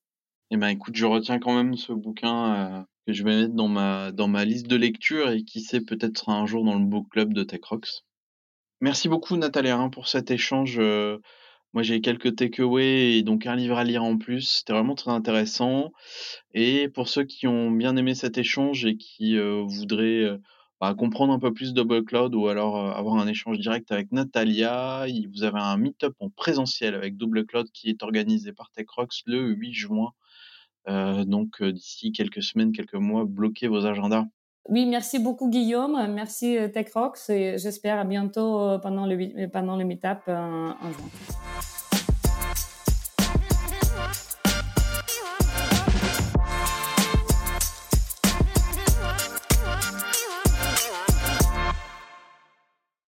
Eh 0.51 0.57
ben 0.57 0.69
écoute, 0.69 0.97
je 0.97 1.05
retiens 1.05 1.39
quand 1.39 1.55
même 1.55 1.77
ce 1.77 1.93
bouquin 1.93 2.55
euh, 2.55 2.83
que 3.07 3.13
je 3.13 3.23
vais 3.23 3.37
mettre 3.37 3.55
dans 3.55 3.69
ma 3.69 4.13
dans 4.13 4.29
ma 4.29 4.47
liste 4.47 4.67
de 4.67 4.77
lecture 4.77 5.29
et 5.31 5.43
qui 5.45 5.61
sait 5.61 5.83
peut-être 5.83 6.17
sera 6.19 6.33
un 6.35 6.47
jour 6.47 6.65
dans 6.65 6.79
le 6.79 6.87
book 6.87 7.07
club 7.11 7.35
de 7.35 7.43
Tech 7.43 7.61
Rocks. 7.65 8.05
Merci 8.81 9.11
beaucoup 9.11 9.37
Nathalie 9.37 9.71
pour 9.93 10.09
cet 10.09 10.31
échange. 10.31 10.79
Euh, 10.79 11.19
moi 11.75 11.83
j'ai 11.83 12.01
quelques 12.01 12.35
takeaways 12.35 13.19
et 13.19 13.23
donc 13.23 13.47
un 13.47 13.57
livre 13.57 13.77
à 13.77 13.85
lire 13.85 14.03
en 14.03 14.17
plus. 14.17 14.41
C'était 14.41 14.73
vraiment 14.73 14.95
très 14.95 15.11
intéressant. 15.11 15.93
Et 16.55 16.89
pour 16.89 17.09
ceux 17.09 17.25
qui 17.25 17.47
ont 17.47 17.71
bien 17.71 17.95
aimé 17.97 18.15
cet 18.15 18.39
échange 18.39 18.87
et 18.87 18.97
qui 18.97 19.37
euh, 19.37 19.63
voudraient 19.67 20.39
bah, 20.81 20.95
comprendre 20.95 21.35
un 21.35 21.39
peu 21.39 21.53
plus 21.53 21.75
Double 21.75 22.05
Cloud 22.05 22.35
ou 22.35 22.49
alors 22.49 22.79
avoir 22.97 23.17
un 23.17 23.27
échange 23.27 23.59
direct 23.59 23.93
avec 23.93 24.13
Natalia, 24.13 25.05
vous 25.35 25.43
avez 25.43 25.59
un 25.61 25.77
meet-up 25.77 26.15
en 26.21 26.31
présentiel 26.31 26.95
avec 26.95 27.19
Double 27.19 27.45
Cloud 27.45 27.69
qui 27.75 27.91
est 27.91 28.03
organisé 28.03 28.55
par 28.55 28.71
TechRox 28.71 29.25
le 29.27 29.51
8 29.51 29.75
juin. 29.75 30.13
Donc 31.27 31.63
d'ici 31.63 32.13
quelques 32.13 32.43
semaines, 32.43 32.73
quelques 32.73 32.95
mois, 32.95 33.25
bloquez 33.27 33.69
vos 33.69 33.87
agendas. 33.87 34.25
Oui, 34.69 34.85
merci 34.85 35.19
beaucoup 35.19 35.49
Guillaume, 35.49 36.13
merci 36.13 36.59
TechRox 36.75 37.31
et 37.31 37.57
j'espère 37.59 37.99
à 37.99 38.05
bientôt 38.05 38.79
pendant 38.81 39.07
le, 39.07 39.47
pendant 39.47 39.77
le 39.77 39.85
meet-up 39.85 40.21
en 40.29 40.93
juin. 40.93 41.78